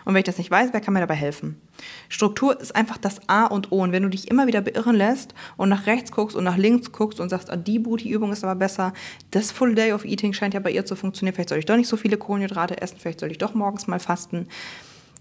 Und 0.05 0.15
wenn 0.15 0.21
ich 0.21 0.27
das 0.27 0.39
nicht 0.39 0.49
weiß, 0.49 0.69
wer 0.71 0.81
kann 0.81 0.95
mir 0.95 1.01
dabei 1.01 1.17
helfen? 1.17 1.61
Struktur 2.09 2.61
ist 2.61 2.77
einfach 2.77 2.99
das 2.99 3.19
A 3.29 3.47
und 3.47 3.73
O. 3.73 3.83
Und 3.83 3.91
wenn 3.91 4.05
du 4.05 4.11
dich 4.11 4.31
immer 4.31 4.47
wieder 4.47 4.61
beirren 4.61 4.95
lässt 4.95 5.35
und 5.57 5.71
nach 5.71 5.87
rechts 5.87 6.13
guckst 6.13 6.37
und 6.37 6.45
nach 6.45 6.57
links 6.57 6.93
guckst 6.93 7.19
und 7.19 7.31
sagst, 7.31 7.51
ah, 7.51 7.57
die 7.57 7.81
Booty-Übung 7.81 8.31
ist 8.31 8.45
aber 8.45 8.55
besser, 8.55 8.93
das 9.33 9.51
Full 9.51 9.75
Day 9.75 9.93
of 9.93 10.05
Eating 10.05 10.35
scheint 10.35 10.55
ja 10.55 10.61
bei 10.61 10.71
ihr 10.71 10.87
zu 10.87 10.95
funktionieren, 10.95 11.35
vielleicht 11.35 11.49
soll 11.49 11.59
ich 11.59 11.67
doch 11.67 11.77
nicht 11.77 11.89
so 11.89 11.97
viele 11.97 12.17
Kohlenhydrate 12.17 12.81
essen, 12.81 12.99
vielleicht 13.01 13.19
soll 13.19 13.33
ich 13.33 13.39
doch 13.39 13.55
morgens 13.55 13.89
mal 13.89 13.99
fasten, 13.99 14.47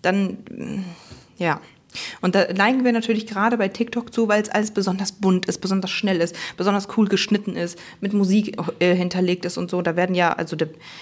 dann, 0.03 0.85
ja, 1.37 1.59
und 2.21 2.35
da 2.35 2.51
neigen 2.53 2.83
wir 2.83 2.91
natürlich 2.91 3.27
gerade 3.27 3.57
bei 3.57 3.67
TikTok 3.67 4.13
zu, 4.13 4.27
weil 4.27 4.41
es 4.41 4.49
alles 4.49 4.71
besonders 4.71 5.11
bunt 5.11 5.45
ist, 5.45 5.59
besonders 5.59 5.91
schnell 5.91 6.21
ist, 6.21 6.35
besonders 6.57 6.87
cool 6.97 7.07
geschnitten 7.07 7.55
ist, 7.55 7.79
mit 8.01 8.13
Musik 8.13 8.57
äh, 8.79 8.95
hinterlegt 8.95 9.45
ist 9.45 9.57
und 9.57 9.69
so. 9.69 9.81
Da 9.81 9.95
werden 9.95 10.15
ja, 10.15 10.33
also 10.33 10.55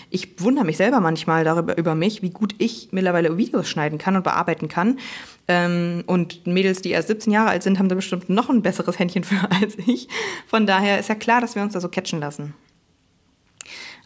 ich 0.09 0.39
wundere 0.41 0.65
mich 0.65 0.77
selber 0.77 0.99
manchmal 0.99 1.43
darüber 1.43 1.77
über 1.77 1.95
mich, 1.95 2.21
wie 2.21 2.29
gut 2.29 2.55
ich 2.57 2.89
mittlerweile 2.91 3.37
Videos 3.37 3.67
schneiden 3.67 3.97
kann 3.97 4.15
und 4.15 4.23
bearbeiten 4.23 4.67
kann. 4.67 4.99
Ähm, 5.47 6.03
und 6.07 6.47
Mädels, 6.47 6.81
die 6.81 6.89
erst 6.91 7.07
17 7.07 7.31
Jahre 7.31 7.49
alt 7.49 7.63
sind, 7.63 7.77
haben 7.77 7.89
da 7.89 7.95
bestimmt 7.95 8.29
noch 8.29 8.49
ein 8.49 8.61
besseres 8.61 8.97
Händchen 8.99 9.23
für 9.23 9.49
als 9.61 9.77
ich. 9.85 10.07
Von 10.47 10.65
daher 10.65 10.99
ist 10.99 11.09
ja 11.09 11.15
klar, 11.15 11.41
dass 11.41 11.55
wir 11.55 11.61
uns 11.61 11.73
da 11.73 11.79
so 11.79 11.89
catchen 11.89 12.19
lassen. 12.19 12.53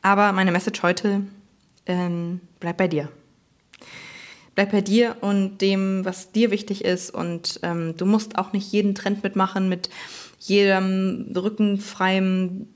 Aber 0.02 0.32
meine 0.32 0.52
Message 0.52 0.82
heute, 0.84 1.22
ähm, 1.86 2.42
bleib 2.60 2.78
bei 2.78 2.88
dir 2.88 3.10
bleib 4.60 4.72
bei 4.74 4.82
dir 4.82 5.16
und 5.22 5.60
dem, 5.60 6.04
was 6.04 6.34
dir 6.34 6.52
wichtig 6.52 6.84
ist. 6.84 7.12
Und 7.12 7.62
ähm, 7.64 7.96
du 7.96 8.06
musst 8.06 8.38
auch 8.38 8.52
nicht 8.52 8.70
jeden 8.74 8.94
Trend 8.94 9.24
mitmachen 9.24 9.70
mit 9.70 9.90
jedem 10.38 11.32
rückenfreien 11.34 12.68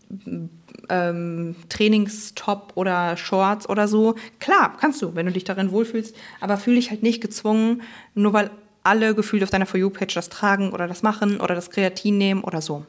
ähm, 0.87 1.57
Trainingstop 1.67 2.71
oder 2.75 3.17
Shorts 3.17 3.67
oder 3.67 3.89
so. 3.89 4.15
Klar, 4.39 4.77
kannst 4.79 5.01
du, 5.01 5.13
wenn 5.15 5.25
du 5.25 5.33
dich 5.33 5.43
darin 5.43 5.73
wohlfühlst, 5.73 6.15
aber 6.39 6.55
fühle 6.55 6.77
dich 6.77 6.89
halt 6.89 7.03
nicht 7.03 7.19
gezwungen, 7.19 7.81
nur 8.15 8.31
weil 8.31 8.49
alle 8.83 9.13
gefühlt 9.13 9.43
auf 9.43 9.49
deiner 9.49 9.65
For 9.65 9.77
You-Page 9.77 10.13
das 10.13 10.29
tragen 10.29 10.71
oder 10.71 10.87
das 10.87 11.03
machen 11.03 11.41
oder 11.41 11.53
das 11.53 11.69
Kreatin 11.69 12.17
nehmen 12.17 12.45
oder 12.45 12.61
so. 12.61 12.85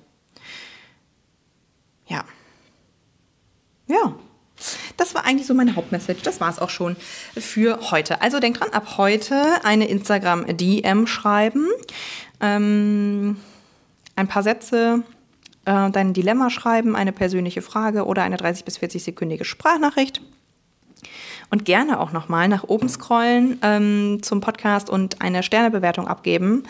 Ja. 2.07 2.25
Ja, 3.89 4.15
das 4.97 5.15
war 5.15 5.25
eigentlich 5.25 5.47
so 5.47 5.55
meine 5.55 5.77
Hauptmessage. 5.77 6.23
Das 6.23 6.41
war 6.41 6.51
es 6.51 6.59
auch 6.59 6.71
schon 6.71 6.97
für 7.37 7.91
heute. 7.91 8.23
Also 8.23 8.41
denk 8.41 8.59
dran, 8.59 8.71
ab 8.71 8.97
heute 8.97 9.65
eine 9.65 9.89
Instagram-DM 9.89 11.07
schreiben. 11.07 11.69
Ähm, 12.41 13.37
ein 14.17 14.29
paar 14.29 14.43
Sätze, 14.43 15.03
äh, 15.65 15.91
dein 15.91 16.13
Dilemma 16.13 16.51
schreiben, 16.51 16.97
eine 16.97 17.13
persönliche 17.13 17.63
Frage 17.63 18.05
oder 18.05 18.23
eine 18.23 18.37
30- 18.37 18.65
bis 18.65 18.79
40-sekündige 18.79 19.45
Sprachnachricht. 19.45 20.21
Und 21.51 21.65
gerne 21.65 22.01
auch 22.01 22.13
nochmal 22.13 22.49
nach 22.49 22.65
oben 22.65 22.89
scrollen 22.89 23.59
ähm, 23.63 24.21
zum 24.23 24.41
Podcast 24.41 24.89
und 24.91 25.21
eine 25.21 25.43
Sternebewertung 25.43 26.09
abgeben. 26.09 26.65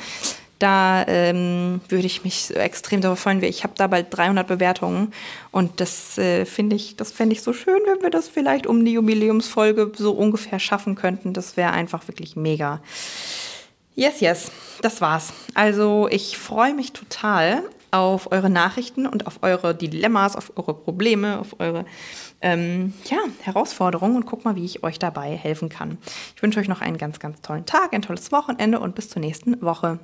Da 0.65 1.05
ähm, 1.09 1.83
würde 1.91 2.07
ich 2.07 2.25
mich 2.25 2.57
extrem 2.57 3.03
darauf 3.03 3.19
freuen. 3.19 3.43
Ich 3.43 3.65
habe 3.65 3.75
da 3.77 3.87
bald 3.87 4.07
300 4.17 4.47
Bewertungen 4.47 5.13
und 5.51 5.79
das 5.79 6.17
äh, 6.17 6.47
finde 6.47 6.75
ich, 6.75 6.97
das 6.97 7.13
fände 7.13 7.35
ich 7.35 7.43
so 7.43 7.53
schön, 7.53 7.81
wenn 7.85 8.01
wir 8.01 8.09
das 8.09 8.31
vielleicht 8.31 8.67
um 8.67 8.83
die 8.83 8.93
Jubiläumsfolge 8.93 9.93
so 9.95 10.13
ungefähr 10.13 10.59
schaffen 10.59 10.95
könnten. 10.95 11.35
Das 11.35 11.59
wäre 11.59 11.73
einfach 11.73 12.09
wirklich 12.09 12.35
mega. 12.35 12.81
Yes, 13.95 14.21
yes, 14.21 14.51
das 14.81 15.03
war's. 15.03 15.35
Also 15.53 16.09
ich 16.11 16.39
freue 16.39 16.73
mich 16.73 16.95
total 16.95 17.63
auf 17.91 18.33
eure 18.33 18.49
Nachrichten 18.49 19.07
und 19.07 19.27
auf 19.27 19.41
eure 19.43 19.75
Dilemmas, 19.75 20.35
auf 20.35 20.51
eure 20.57 20.73
Probleme, 20.73 21.41
auf 21.41 21.61
eure 21.61 21.85
ähm, 22.41 22.95
ja, 23.11 23.19
Herausforderungen 23.43 24.17
und 24.17 24.25
guck 24.25 24.47
mal, 24.47 24.57
wie 24.57 24.65
ich 24.65 24.83
euch 24.83 24.99
dabei 24.99 25.37
helfen 25.37 25.69
kann. 25.69 25.99
Ich 26.35 26.43
wünsche 26.43 26.59
euch 26.59 26.69
noch 26.69 26.81
einen 26.81 26.97
ganz, 26.97 27.19
ganz 27.19 27.43
tollen 27.43 27.67
Tag, 27.67 27.93
ein 27.93 28.01
tolles 28.01 28.33
Wochenende 28.33 28.81
und 28.81 28.95
bis 28.95 29.11
zur 29.11 29.21
nächsten 29.21 29.61
Woche. 29.61 29.99